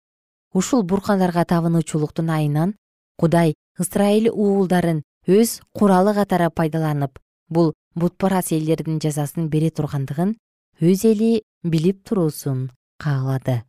ушул 0.54 0.84
буркандарга 0.84 1.46
табынуучулуктун 1.46 2.30
айынан 2.30 2.76
кудай 3.18 3.56
ысрайыл 3.80 4.30
уулдарын 4.34 5.04
өз 5.28 5.62
куралы 5.74 6.14
катары 6.14 6.50
пайдаланып 6.50 7.20
бул 7.50 7.74
бутпарас 7.96 8.52
элдердин 8.52 9.00
жазасын 9.00 9.50
бере 9.50 9.70
тургандыгын 9.72 10.36
өз 10.82 11.06
эли 11.12 11.44
билип 11.64 12.04
туруусун 12.08 12.70
каалады 13.00 13.64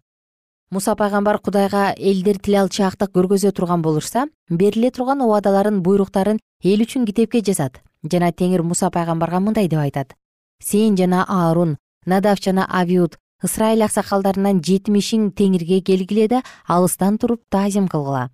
муса 0.71 0.97
пайгамбар 0.97 1.39
кудайга 1.39 1.95
элдер 1.97 2.39
тил 2.43 2.57
алчаактык 2.63 3.13
көргөзө 3.15 3.53
турган 3.55 3.83
болушса 3.83 4.27
бериле 4.51 4.91
турган 4.91 5.23
убадаларын 5.23 5.79
буйруктарын 5.83 6.41
эл 6.65 6.83
үчүн 6.83 7.07
китепке 7.07 7.41
жазат 7.41 7.79
жана 8.03 8.33
теңир 8.33 8.63
муса 8.63 8.91
пайгамбарга 8.91 9.41
мындай 9.41 9.69
деп 9.69 9.79
айтат. 9.79 10.17
Сен 10.61 10.97
жана 10.97 11.25
аарун 11.29 11.77
надав 12.05 12.43
жана 12.43 12.67
авиуд 12.69 13.17
ысрайыл 13.45 13.87
аксакалдарынан 13.87 14.61
жетимишиң 14.61 15.31
теңирге 15.39 15.81
келгиле 15.83 16.29
да 16.29 16.43
алыстан 16.67 17.19
туруп 17.19 17.43
таазим 17.49 17.87
кылгыла. 17.87 18.31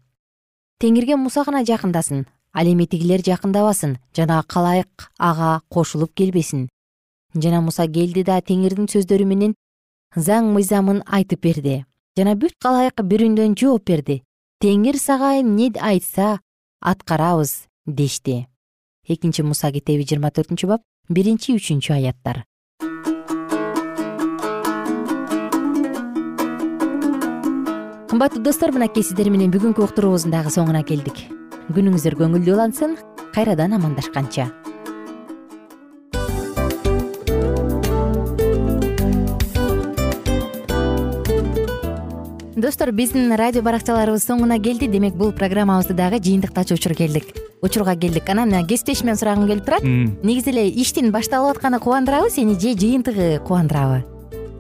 Теңирге 0.81 1.17
муса 1.17 1.45
гана 1.45 1.65
жакындасын 1.65 2.27
ал 2.53 2.67
эми 2.67 2.87
тигилер 2.87 3.21
жакындабасын 3.21 3.99
жана 4.17 4.43
калайык 4.49 5.11
ага 5.19 5.61
кошулуп 5.69 6.15
келбесин. 6.15 6.69
Жана 7.35 7.61
муса 7.61 7.87
келди 7.87 8.25
да 8.25 8.41
теңирдин 8.41 8.89
сөздөрү 8.89 9.25
менен 9.25 9.55
заң 10.17 10.53
мыйзамын 10.53 11.03
айтып 11.07 11.41
берди 11.41 11.83
жана 12.17 12.35
бүт 12.37 12.57
калайык 12.61 13.01
бир 13.09 13.25
үндөн 13.27 13.57
жооп 13.57 13.87
берди. 13.89 14.23
Теңир 14.63 14.99
сага 15.01 15.39
эмне 15.41 15.73
айтса 15.81 16.39
аткарабыз 16.81 17.67
дешти. 17.87 18.47
Экинчи 19.09 19.43
муса 19.43 19.73
китеби 19.73 20.05
жыйырма 20.05 20.31
төртүнчү 20.31 20.69
бап 20.69 20.83
биринчи 21.09 21.57
үчүнчү 21.57 21.97
аяттар. 21.97 22.45
Кымбаттуу 28.13 28.43
достор 28.45 28.75
мынакей 28.77 29.03
сиздер 29.03 29.31
менен 29.33 29.51
бүгүнкү 29.51 29.83
уктуруубуздун 29.83 30.37
дагы 30.37 30.53
соңуна 30.53 30.85
келдик. 30.85 31.25
Күнүңүздөр 31.73 32.19
көңүлдүү 32.21 32.55
улансын 32.55 32.99
кайрадан 33.33 33.73
амандашканча 33.79 34.51
достор 42.63 42.93
биздин 42.95 43.33
радио 43.35 43.61
баракчаларыбыз 43.67 44.23
соңуна 44.23 44.61
келди. 44.63 44.87
Демек 44.87 45.17
бул 45.19 45.33
программабызды 45.35 45.97
дагы 45.99 46.21
жыйынтыктачу 46.23 46.77
учур 46.79 46.95
келдик. 46.95 47.35
Учурга 47.61 47.97
келдик. 47.97 48.29
Анан 48.31 48.55
кесиптешимден 48.67 49.19
сурагым 49.19 49.49
келип 49.51 49.67
турат. 49.67 49.83
Негизи 49.83 50.55
эле 50.55 50.69
иштин 50.71 51.11
башталып 51.11 51.57
атканы 51.57 51.81
кубандырабы 51.83 52.31
сени 52.31 52.55
же 52.55 52.79
жыйынтыгы 52.79 53.41
кубандырабы 53.43 54.05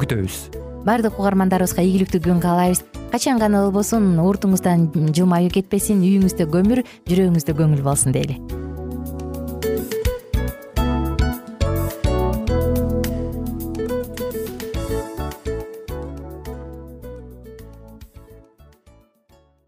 күтөбүз. 0.00 0.38
Баардык 0.86 1.18
угармандарыбызга 1.18 1.82
ийгиликтүү 1.82 2.22
күн 2.28 2.42
каалайбыз. 2.44 2.84
Качан 3.10 3.40
гана 3.40 3.64
болбосун 3.64 4.14
уртуңуздан 4.22 4.90
жылмаюу 5.16 5.54
кетпесин 5.54 6.02
үйүңүздө 6.04 6.50
көмүр 6.52 6.84
жүрөгүңүздө 7.08 7.58
көңүл 7.58 7.84
болсун 7.86 8.14
дейли 8.16 8.40